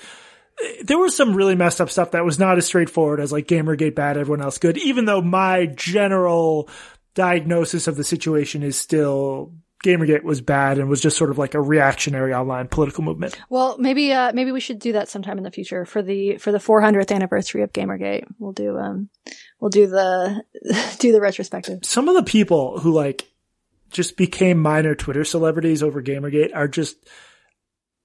there 0.84 0.98
was 0.98 1.15
some 1.15 1.36
really 1.36 1.56
messed 1.56 1.82
up 1.82 1.89
stuff 1.89 2.12
that 2.12 2.26
was 2.26 2.38
not 2.38 2.58
as 2.58 2.65
straightforward 2.65 3.20
as 3.20 3.32
like 3.32 3.48
Gamergate 3.48 3.96
bad, 3.96 4.17
everyone 4.17 4.44
else 4.44 4.58
good, 4.58 4.78
even 4.78 5.06
though 5.06 5.22
my 5.22 5.65
general 5.65 6.70
diagnosis 7.13 7.88
of 7.88 7.96
the 7.96 8.04
situation 8.04 8.63
is 8.63 8.78
still 8.78 9.54
Gamergate 9.84 10.24
was 10.24 10.41
bad 10.41 10.78
and 10.78 10.88
was 10.89 11.02
just 11.02 11.17
sort 11.17 11.32
of 11.32 11.38
like 11.38 11.56
a 11.56 11.62
reactionary 11.62 12.34
online 12.34 12.67
political 12.67 13.04
movement. 13.04 13.39
Well, 13.50 13.78
maybe 13.80 14.13
uh, 14.13 14.32
maybe 14.34 14.52
we 14.52 14.60
should 14.60 14.80
do 14.80 14.91
that 14.94 15.10
sometime 15.10 15.38
in 15.38 15.44
the 15.44 15.52
future 15.52 15.86
for 15.86 16.04
the 16.04 16.38
for 16.38 16.52
the 16.52 16.60
400th 16.60 17.12
anniversary 17.12 17.63
of 17.63 17.74
Gamergate. 17.74 18.26
We'll 18.38 18.52
do 18.52 18.78
um 18.78 19.10
we'll 19.60 19.70
do 19.70 19.88
the 19.88 20.44
do 21.00 21.12
the 21.12 21.22
retrospective. 21.22 21.80
Some 21.84 22.08
of 22.08 22.15
the 22.15 22.24
people 22.24 22.80
who 22.80 22.94
like 22.94 23.31
just 23.91 24.17
became 24.17 24.60
minor 24.60 24.95
Twitter 24.95 25.23
celebrities 25.23 25.84
over 25.84 26.01
Gamergate 26.01 26.56
are 26.56 26.67
just 26.67 26.97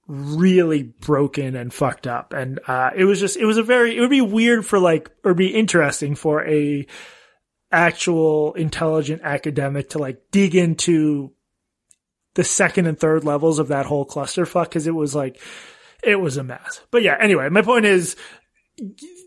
really 0.07 0.83
broken 0.83 1.55
and 1.55 1.73
fucked 1.73 2.07
up. 2.07 2.33
And, 2.33 2.59
uh, 2.67 2.91
it 2.95 3.03
was 3.03 3.19
just, 3.19 3.37
it 3.37 3.45
was 3.45 3.57
a 3.57 3.63
very, 3.63 3.97
it 3.97 3.99
would 3.99 4.09
be 4.09 4.21
weird 4.21 4.65
for 4.65 4.79
like, 4.79 5.11
or 5.23 5.33
be 5.33 5.47
interesting 5.47 6.15
for 6.15 6.45
a 6.47 6.85
actual 7.71 8.53
intelligent 8.53 9.21
academic 9.23 9.89
to 9.89 9.97
like 9.97 10.21
dig 10.31 10.55
into 10.55 11.33
the 12.35 12.43
second 12.43 12.85
and 12.85 12.97
third 12.97 13.25
levels 13.25 13.59
of 13.59 13.69
that 13.69 13.85
whole 13.85 14.05
clusterfuck. 14.05 14.71
Cause 14.71 14.87
it 14.87 14.95
was 14.95 15.13
like, 15.13 15.41
it 16.03 16.15
was 16.15 16.37
a 16.37 16.43
mess. 16.43 16.81
But 16.91 17.03
yeah, 17.03 17.17
anyway, 17.19 17.49
my 17.49 17.61
point 17.61 17.85
is, 17.85 18.15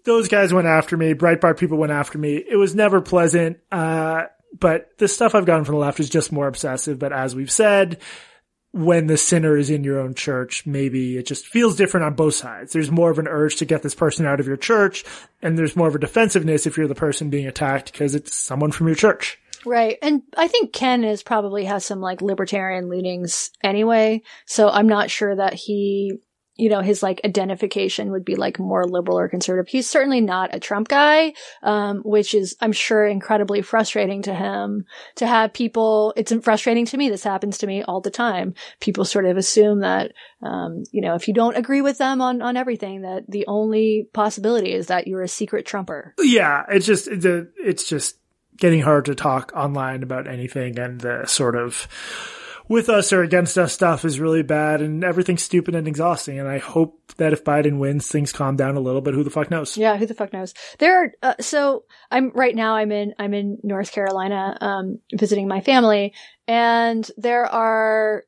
those 0.05 0.29
guys 0.29 0.53
went 0.53 0.69
after 0.69 0.97
me. 0.97 1.13
Breitbart 1.15 1.59
people 1.59 1.77
went 1.77 1.93
after 1.93 2.17
me. 2.19 2.37
It 2.37 2.57
was 2.57 2.75
never 2.75 3.01
pleasant. 3.01 3.59
Uh, 3.71 4.27
but 4.59 4.91
the 4.99 5.09
stuff 5.09 5.35
I've 5.35 5.47
gotten 5.47 5.65
from 5.65 5.77
the 5.77 5.81
left 5.81 6.01
is 6.01 6.11
just 6.11 6.33
more 6.33 6.47
obsessive. 6.47 6.99
But 6.99 7.13
as 7.13 7.35
we've 7.35 7.51
said, 7.51 7.99
when 8.73 9.07
the 9.07 9.17
sinner 9.17 9.57
is 9.57 9.71
in 9.71 9.85
your 9.85 9.99
own 9.99 10.15
church, 10.15 10.65
maybe 10.67 11.17
it 11.17 11.27
just 11.27 11.47
feels 11.47 11.77
different 11.77 12.07
on 12.07 12.15
both 12.15 12.35
sides. 12.35 12.73
There's 12.73 12.91
more 12.91 13.11
of 13.11 13.19
an 13.19 13.29
urge 13.29 13.57
to 13.57 13.65
get 13.65 13.83
this 13.83 13.95
person 13.95 14.27
out 14.27 14.41
of 14.41 14.47
your 14.47 14.57
church, 14.57 15.05
and 15.43 15.59
there's 15.59 15.77
more 15.77 15.89
of 15.89 15.95
a 15.95 16.01
defensiveness 16.01 16.67
if 16.67 16.77
you're 16.77 16.89
the 16.89 16.95
person 16.95 17.31
being 17.31 17.47
attacked 17.47 17.93
because 17.93 18.15
it's 18.15 18.35
someone 18.35 18.71
from 18.71 18.87
your 18.87 18.97
church. 18.97 19.39
Right. 19.67 19.99
And 20.01 20.23
I 20.37 20.49
think 20.49 20.73
Ken 20.73 21.05
is 21.05 21.23
probably 21.23 21.65
has 21.65 21.85
some 21.85 22.01
like 22.01 22.23
libertarian 22.23 22.89
leanings 22.89 23.51
anyway. 23.63 24.23
So 24.47 24.71
I'm 24.71 24.89
not 24.89 25.11
sure 25.11 25.37
that 25.37 25.55
he 25.55 26.19
you 26.61 26.69
know, 26.69 26.83
his 26.83 27.03
like 27.03 27.21
identification 27.25 28.11
would 28.13 28.25
be 28.25 28.37
like 28.37 28.59
more 28.59 28.85
liberal 28.85 29.19
or 29.19 29.29
conservative. 29.29 29.69
He's 29.69 29.89
certainly 29.89 30.21
not 30.21 30.55
a 30.55 30.61
Trump 30.61 30.89
guy, 30.89 31.33
um, 31.63 32.03
which 32.05 32.35
is, 32.35 32.55
I'm 32.61 32.73
sure, 32.73 33.07
incredibly 33.07 33.63
frustrating 33.63 34.23
to 34.23 34.35
him 34.35 34.85
to 35.17 35.27
have 35.27 35.55
people. 35.55 36.13
It's 36.17 36.33
frustrating 36.43 36.85
to 36.87 36.99
me. 36.99 37.09
This 37.09 37.25
happens 37.25 37.59
to 37.59 37.67
me 37.67 37.83
all 37.83 38.03
the 38.03 38.11
time. 38.11 38.55
People 38.79 39.07
sort 39.07 39.25
of 39.25 39.39
assume 39.39 39.81
that, 39.81 40.13
um, 40.43 40.85
you 40.93 41.01
know, 41.01 41.15
if 41.15 41.29
you 41.29 41.35
don't 41.35 41.57
agree 41.57 41.81
with 41.81 41.97
them 41.97 42.21
on, 42.21 42.43
on 42.43 42.57
everything, 42.57 43.03
that 43.03 43.25
the 43.29 43.47
only 43.47 44.09
possibility 44.13 44.75
is 44.75 44.89
that 44.89 45.07
you're 45.07 45.23
a 45.23 45.29
secret 45.29 45.65
Trumper. 45.65 46.15
Yeah. 46.19 46.65
It's 46.69 46.87
just, 46.87 47.09
it's, 47.09 47.89
just 47.89 48.19
getting 48.59 48.83
hard 48.83 49.07
to 49.07 49.15
talk 49.15 49.53
online 49.57 50.03
about 50.03 50.27
anything 50.27 50.79
and 50.79 51.01
the 51.01 51.25
sort 51.25 51.57
of, 51.57 51.89
with 52.71 52.89
us 52.89 53.13
or 53.13 53.25
against 53.25 53.59
us 53.59 53.73
stuff 53.73 54.05
is 54.05 54.21
really 54.21 54.45
bad 54.45 54.81
and 54.81 55.03
everything's 55.03 55.43
stupid 55.43 55.75
and 55.75 55.89
exhausting. 55.89 56.39
And 56.39 56.49
I 56.49 56.59
hope 56.59 57.13
that 57.17 57.33
if 57.33 57.43
Biden 57.43 57.79
wins, 57.79 58.07
things 58.07 58.33
calm 58.33 58.55
down 58.55 58.77
a 58.77 58.81
little, 58.81 59.01
but 59.01 59.13
who 59.13 59.25
the 59.25 59.31
fuck 59.31 59.51
knows? 59.51 59.77
Yeah, 59.77 59.97
who 59.97 60.07
the 60.07 60.15
fuck 60.15 60.33
knows? 60.33 60.55
There 60.79 61.03
are, 61.03 61.13
uh, 61.21 61.35
so 61.41 61.83
I'm 62.13 62.31
right 62.31 62.55
now 62.55 62.77
I'm 62.77 62.93
in, 62.93 63.13
I'm 63.19 63.35
in 63.35 63.59
North 63.65 63.91
Carolina, 63.91 64.57
um, 64.61 65.01
visiting 65.13 65.49
my 65.49 65.61
family 65.61 66.15
and 66.47 67.11
there 67.17 67.45
are, 67.45 68.23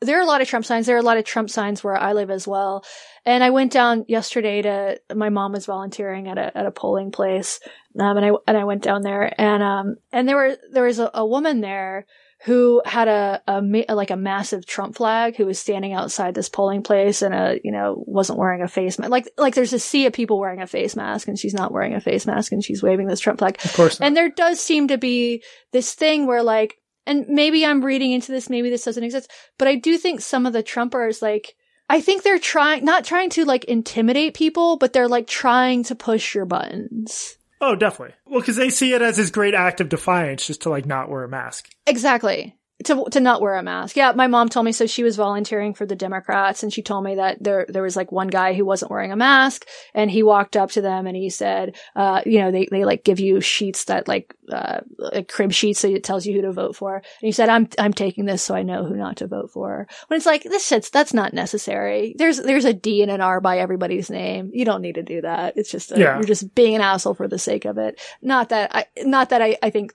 there 0.00 0.16
are 0.16 0.22
a 0.22 0.26
lot 0.26 0.42
of 0.42 0.48
Trump 0.48 0.64
signs. 0.64 0.86
There 0.86 0.94
are 0.94 1.00
a 1.00 1.02
lot 1.02 1.16
of 1.16 1.24
Trump 1.24 1.50
signs 1.50 1.82
where 1.82 1.96
I 1.96 2.12
live 2.12 2.30
as 2.30 2.46
well. 2.46 2.84
And 3.24 3.42
I 3.42 3.50
went 3.50 3.72
down 3.72 4.04
yesterday 4.06 4.62
to, 4.62 5.00
my 5.12 5.28
mom 5.28 5.50
was 5.50 5.66
volunteering 5.66 6.28
at 6.28 6.38
a, 6.38 6.56
at 6.56 6.66
a 6.66 6.70
polling 6.70 7.10
place. 7.10 7.58
Um, 7.98 8.16
and 8.16 8.24
I, 8.24 8.30
and 8.46 8.56
I 8.56 8.62
went 8.62 8.84
down 8.84 9.02
there 9.02 9.34
and, 9.36 9.60
um, 9.60 9.96
and 10.12 10.28
there 10.28 10.36
were, 10.36 10.56
there 10.70 10.84
was 10.84 11.00
a, 11.00 11.10
a 11.14 11.26
woman 11.26 11.62
there 11.62 12.06
who 12.44 12.80
had 12.84 13.08
a, 13.08 13.42
a, 13.48 13.94
like 13.94 14.10
a 14.10 14.16
massive 14.16 14.64
Trump 14.64 14.96
flag 14.96 15.36
who 15.36 15.46
was 15.46 15.58
standing 15.58 15.92
outside 15.92 16.34
this 16.34 16.48
polling 16.48 16.82
place 16.82 17.22
and 17.22 17.34
a 17.34 17.58
you 17.64 17.72
know 17.72 18.02
wasn't 18.06 18.38
wearing 18.38 18.62
a 18.62 18.68
face 18.68 18.98
mask. 18.98 19.10
Like 19.10 19.28
like 19.36 19.54
there's 19.54 19.72
a 19.72 19.78
sea 19.78 20.06
of 20.06 20.12
people 20.12 20.38
wearing 20.38 20.62
a 20.62 20.66
face 20.66 20.94
mask 20.94 21.26
and 21.28 21.38
she's 21.38 21.54
not 21.54 21.72
wearing 21.72 21.94
a 21.94 22.00
face 22.00 22.26
mask 22.26 22.52
and 22.52 22.64
she's 22.64 22.82
waving 22.82 23.06
this 23.06 23.20
Trump 23.20 23.40
flag. 23.40 23.58
Of 23.64 23.72
course. 23.72 23.98
Not. 23.98 24.06
And 24.06 24.16
there 24.16 24.28
does 24.28 24.60
seem 24.60 24.88
to 24.88 24.98
be 24.98 25.42
this 25.72 25.94
thing 25.94 26.26
where 26.26 26.42
like 26.42 26.76
and 27.06 27.26
maybe 27.26 27.64
I'm 27.64 27.84
reading 27.84 28.12
into 28.12 28.32
this, 28.32 28.50
maybe 28.50 28.68
this 28.68 28.84
doesn't 28.84 29.02
exist, 29.02 29.30
but 29.56 29.66
I 29.66 29.76
do 29.76 29.96
think 29.96 30.20
some 30.20 30.44
of 30.46 30.52
the 30.52 30.62
Trumpers 30.62 31.22
like 31.22 31.56
I 31.90 32.00
think 32.00 32.22
they're 32.22 32.38
trying 32.38 32.84
not 32.84 33.04
trying 33.04 33.30
to 33.30 33.46
like 33.46 33.64
intimidate 33.64 34.34
people, 34.34 34.76
but 34.76 34.92
they're 34.92 35.08
like 35.08 35.26
trying 35.26 35.84
to 35.84 35.94
push 35.94 36.34
your 36.34 36.44
buttons. 36.44 37.37
Oh, 37.60 37.74
definitely. 37.74 38.14
Well, 38.26 38.40
because 38.40 38.56
they 38.56 38.70
see 38.70 38.92
it 38.92 39.02
as 39.02 39.16
this 39.16 39.30
great 39.30 39.54
act 39.54 39.80
of 39.80 39.88
defiance 39.88 40.46
just 40.46 40.62
to 40.62 40.70
like 40.70 40.86
not 40.86 41.08
wear 41.08 41.24
a 41.24 41.28
mask. 41.28 41.68
Exactly 41.86 42.54
to 42.84 43.04
to 43.10 43.20
not 43.20 43.40
wear 43.40 43.56
a 43.56 43.62
mask. 43.62 43.96
Yeah, 43.96 44.12
my 44.12 44.28
mom 44.28 44.48
told 44.48 44.64
me 44.64 44.72
so 44.72 44.86
she 44.86 45.02
was 45.02 45.16
volunteering 45.16 45.74
for 45.74 45.84
the 45.84 45.96
Democrats 45.96 46.62
and 46.62 46.72
she 46.72 46.82
told 46.82 47.02
me 47.04 47.16
that 47.16 47.42
there 47.42 47.66
there 47.68 47.82
was 47.82 47.96
like 47.96 48.12
one 48.12 48.28
guy 48.28 48.54
who 48.54 48.64
wasn't 48.64 48.90
wearing 48.90 49.10
a 49.10 49.16
mask 49.16 49.66
and 49.94 50.10
he 50.10 50.22
walked 50.22 50.56
up 50.56 50.70
to 50.72 50.80
them 50.80 51.06
and 51.06 51.16
he 51.16 51.28
said, 51.28 51.76
uh, 51.96 52.22
you 52.24 52.38
know, 52.38 52.52
they 52.52 52.68
they 52.70 52.84
like 52.84 53.04
give 53.04 53.18
you 53.18 53.40
sheets 53.40 53.84
that 53.84 54.06
like 54.06 54.34
uh 54.52 54.80
like 54.98 55.28
crib 55.28 55.52
sheets 55.52 55.80
so 55.80 55.88
it 55.88 56.04
tells 56.04 56.24
you 56.24 56.34
who 56.34 56.42
to 56.42 56.52
vote 56.52 56.76
for. 56.76 56.96
And 56.96 57.04
he 57.20 57.32
said, 57.32 57.48
I'm 57.48 57.68
I'm 57.80 57.92
taking 57.92 58.26
this 58.26 58.44
so 58.44 58.54
I 58.54 58.62
know 58.62 58.84
who 58.84 58.96
not 58.96 59.16
to 59.16 59.26
vote 59.26 59.50
for. 59.50 59.88
When 60.06 60.16
it's 60.16 60.26
like 60.26 60.44
this 60.44 60.66
shit's 60.66 60.90
that's 60.90 61.12
not 61.12 61.34
necessary. 61.34 62.14
There's 62.16 62.38
there's 62.38 62.64
a 62.64 62.72
D 62.72 63.02
and 63.02 63.10
an 63.10 63.20
R 63.20 63.40
by 63.40 63.58
everybody's 63.58 64.08
name. 64.08 64.50
You 64.52 64.64
don't 64.64 64.82
need 64.82 64.94
to 64.94 65.02
do 65.02 65.22
that. 65.22 65.54
It's 65.56 65.70
just 65.70 65.90
a, 65.90 65.98
yeah. 65.98 66.14
you're 66.14 66.22
just 66.22 66.54
being 66.54 66.76
an 66.76 66.80
asshole 66.80 67.14
for 67.14 67.26
the 67.26 67.40
sake 67.40 67.64
of 67.64 67.76
it. 67.78 68.00
Not 68.22 68.50
that 68.50 68.70
I 68.72 68.86
not 68.98 69.30
that 69.30 69.42
I 69.42 69.58
I 69.64 69.70
think 69.70 69.94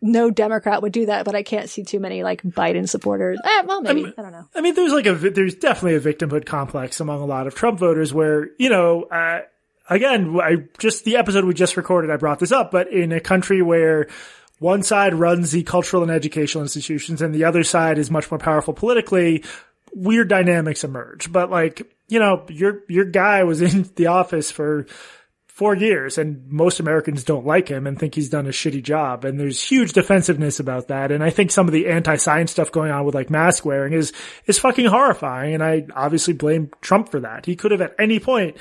no 0.00 0.30
Democrat 0.30 0.82
would 0.82 0.92
do 0.92 1.06
that, 1.06 1.24
but 1.24 1.34
I 1.34 1.42
can't 1.42 1.68
see 1.68 1.82
too 1.82 1.98
many 2.00 2.22
like 2.22 2.42
Biden 2.42 2.88
supporters. 2.88 3.38
Eh, 3.42 3.62
well, 3.66 3.82
maybe. 3.82 4.06
I, 4.06 4.14
I 4.16 4.22
don't 4.22 4.32
know. 4.32 4.48
I 4.54 4.60
mean, 4.60 4.74
there's 4.74 4.92
like 4.92 5.06
a, 5.06 5.14
there's 5.14 5.56
definitely 5.56 5.96
a 5.96 6.14
victimhood 6.14 6.46
complex 6.46 7.00
among 7.00 7.20
a 7.20 7.26
lot 7.26 7.46
of 7.46 7.54
Trump 7.54 7.80
voters 7.80 8.14
where, 8.14 8.50
you 8.58 8.70
know, 8.70 9.04
uh, 9.04 9.40
again, 9.90 10.38
I 10.40 10.68
just, 10.78 11.04
the 11.04 11.16
episode 11.16 11.44
we 11.44 11.54
just 11.54 11.76
recorded, 11.76 12.10
I 12.10 12.16
brought 12.16 12.38
this 12.38 12.52
up, 12.52 12.70
but 12.70 12.92
in 12.92 13.12
a 13.12 13.20
country 13.20 13.60
where 13.60 14.08
one 14.60 14.82
side 14.82 15.14
runs 15.14 15.50
the 15.50 15.62
cultural 15.64 16.02
and 16.02 16.12
educational 16.12 16.62
institutions 16.62 17.20
and 17.20 17.34
the 17.34 17.44
other 17.44 17.64
side 17.64 17.98
is 17.98 18.10
much 18.10 18.30
more 18.30 18.38
powerful 18.38 18.74
politically, 18.74 19.44
weird 19.92 20.28
dynamics 20.28 20.84
emerge. 20.84 21.32
But 21.32 21.50
like, 21.50 21.90
you 22.08 22.20
know, 22.20 22.44
your, 22.48 22.82
your 22.88 23.04
guy 23.04 23.42
was 23.44 23.62
in 23.62 23.90
the 23.96 24.06
office 24.06 24.50
for 24.50 24.86
four 25.58 25.74
years 25.74 26.18
and 26.18 26.48
most 26.48 26.78
Americans 26.78 27.24
don't 27.24 27.44
like 27.44 27.66
him 27.66 27.84
and 27.84 27.98
think 27.98 28.14
he's 28.14 28.28
done 28.28 28.46
a 28.46 28.50
shitty 28.50 28.80
job. 28.80 29.24
And 29.24 29.40
there's 29.40 29.60
huge 29.60 29.92
defensiveness 29.92 30.60
about 30.60 30.86
that. 30.86 31.10
And 31.10 31.20
I 31.20 31.30
think 31.30 31.50
some 31.50 31.66
of 31.66 31.72
the 31.72 31.88
anti-science 31.88 32.52
stuff 32.52 32.70
going 32.70 32.92
on 32.92 33.04
with 33.04 33.16
like 33.16 33.28
mask 33.28 33.64
wearing 33.64 33.92
is, 33.92 34.12
is 34.46 34.56
fucking 34.56 34.86
horrifying. 34.86 35.54
And 35.54 35.64
I 35.64 35.84
obviously 35.96 36.32
blame 36.32 36.70
Trump 36.80 37.08
for 37.08 37.18
that. 37.18 37.44
He 37.44 37.56
could 37.56 37.72
have 37.72 37.80
at 37.80 37.96
any 37.98 38.20
point 38.20 38.56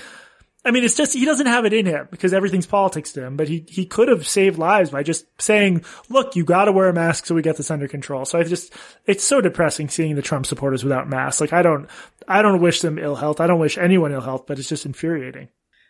I 0.66 0.72
mean, 0.72 0.84
it's 0.84 0.96
just 0.96 1.14
he 1.14 1.24
doesn't 1.24 1.46
have 1.46 1.64
it 1.64 1.72
in 1.72 1.86
him 1.86 2.10
because 2.12 2.34
everything's 2.34 2.66
politics 2.66 3.14
to 3.14 3.24
him. 3.24 3.38
But 3.38 3.48
he 3.48 3.64
he 3.70 3.86
could 3.86 4.10
have 4.10 4.28
saved 4.28 4.58
lives 4.58 4.90
by 4.90 5.02
just 5.02 5.26
saying, 5.42 5.86
"Look, 6.10 6.36
you 6.36 6.44
got 6.44 6.66
to 6.66 6.74
wear 6.74 6.90
a 6.90 6.94
mask 6.94 7.26
so 7.26 7.36
we 7.36 7.42
get 7.42 7.56
this 7.56 7.72
under 7.72 7.88
control." 7.88 8.26
So 8.26 8.38
I 8.38 8.44
just 8.44 8.74
it's 9.06 9.24
so 9.24 9.40
depressing 9.40 9.88
seeing 9.88 10.16
the 10.16 10.22
Trump 10.22 10.46
supporters 10.46 10.84
without 10.84 11.08
masks. 11.08 11.40
Like 11.40 11.54
I 11.54 11.62
don't 11.62 11.88
I 12.28 12.42
don't 12.42 12.60
wish 12.60 12.82
them 12.82 13.00
ill 13.00 13.16
health. 13.16 13.40
I 13.40 13.48
don't 13.48 13.62
wish 13.62 13.78
anyone 13.78 14.12
ill 14.12 14.20
health, 14.20 14.46
but 14.46 14.60
it's 14.60 14.68
just 14.68 14.86
infuriating. 14.86 15.48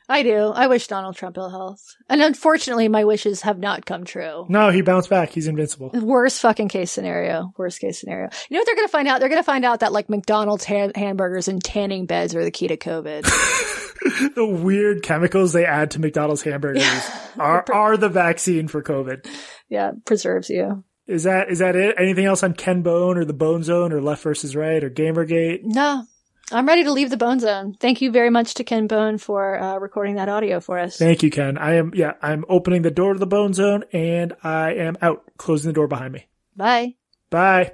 I 0.09 0.23
do. 0.23 0.47
I 0.47 0.67
wish 0.67 0.87
Donald 0.87 1.17
Trump 1.17 1.37
ill 1.37 1.49
health. 1.49 1.95
And 2.07 2.21
unfortunately, 2.21 2.87
my 2.87 3.03
wishes 3.03 3.41
have 3.41 3.59
not 3.59 3.85
come 3.85 4.05
true. 4.05 4.45
No, 4.47 4.69
he 4.69 4.81
bounced 4.81 5.09
back. 5.09 5.31
He's 5.31 5.47
invincible. 5.47 5.89
Worst 5.93 6.41
fucking 6.41 6.69
case 6.69 6.91
scenario. 6.91 7.53
Worst 7.57 7.81
case 7.81 7.99
scenario. 7.99 8.29
You 8.49 8.55
know 8.55 8.61
what 8.61 8.65
they're 8.65 8.75
going 8.75 8.87
to 8.87 8.91
find 8.91 9.07
out? 9.09 9.19
They're 9.19 9.29
going 9.29 9.41
to 9.41 9.45
find 9.45 9.65
out 9.65 9.81
that 9.81 9.91
like 9.91 10.09
McDonald's 10.09 10.63
ha- 10.63 10.91
hamburgers 10.95 11.49
and 11.49 11.61
tanning 11.61 12.05
beds 12.05 12.35
are 12.35 12.43
the 12.43 12.51
key 12.51 12.69
to 12.69 12.77
COVID. 12.77 13.23
the 14.35 14.45
weird 14.45 15.03
chemicals 15.03 15.51
they 15.51 15.65
add 15.65 15.91
to 15.91 15.99
McDonald's 15.99 16.41
hamburgers 16.41 16.83
are, 17.37 17.65
are 17.73 17.97
the 17.97 18.09
vaccine 18.09 18.69
for 18.69 18.81
COVID. 18.81 19.27
Yeah, 19.67 19.91
preserves 20.05 20.49
you. 20.49 20.85
Is 21.05 21.23
that, 21.23 21.49
is 21.49 21.59
that 21.59 21.75
it? 21.75 21.95
Anything 21.97 22.25
else 22.25 22.43
on 22.43 22.53
Ken 22.53 22.81
Bone 22.81 23.17
or 23.17 23.25
the 23.25 23.33
Bone 23.33 23.63
Zone 23.63 23.91
or 23.91 24.01
Left 24.01 24.23
versus 24.23 24.55
Right 24.55 24.83
or 24.83 24.89
Gamergate? 24.89 25.59
No, 25.63 26.05
I'm 26.51 26.65
ready 26.65 26.83
to 26.85 26.91
leave 26.91 27.09
the 27.09 27.17
Bone 27.17 27.39
Zone. 27.39 27.73
Thank 27.73 28.01
you 28.01 28.11
very 28.11 28.29
much 28.29 28.53
to 28.55 28.63
Ken 28.63 28.87
Bone 28.87 29.17
for 29.17 29.59
uh, 29.59 29.77
recording 29.77 30.15
that 30.15 30.29
audio 30.29 30.61
for 30.61 30.79
us. 30.79 30.97
Thank 30.97 31.21
you, 31.21 31.29
Ken. 31.29 31.57
I 31.57 31.73
am, 31.73 31.91
yeah, 31.93 32.13
I'm 32.21 32.45
opening 32.47 32.83
the 32.83 32.91
door 32.91 33.13
to 33.13 33.19
the 33.19 33.27
Bone 33.27 33.53
Zone 33.53 33.83
and 33.91 34.33
I 34.43 34.73
am 34.73 34.97
out, 35.01 35.29
closing 35.37 35.69
the 35.69 35.73
door 35.73 35.87
behind 35.87 36.13
me. 36.13 36.25
Bye. 36.55 36.95
Bye. 37.29 37.73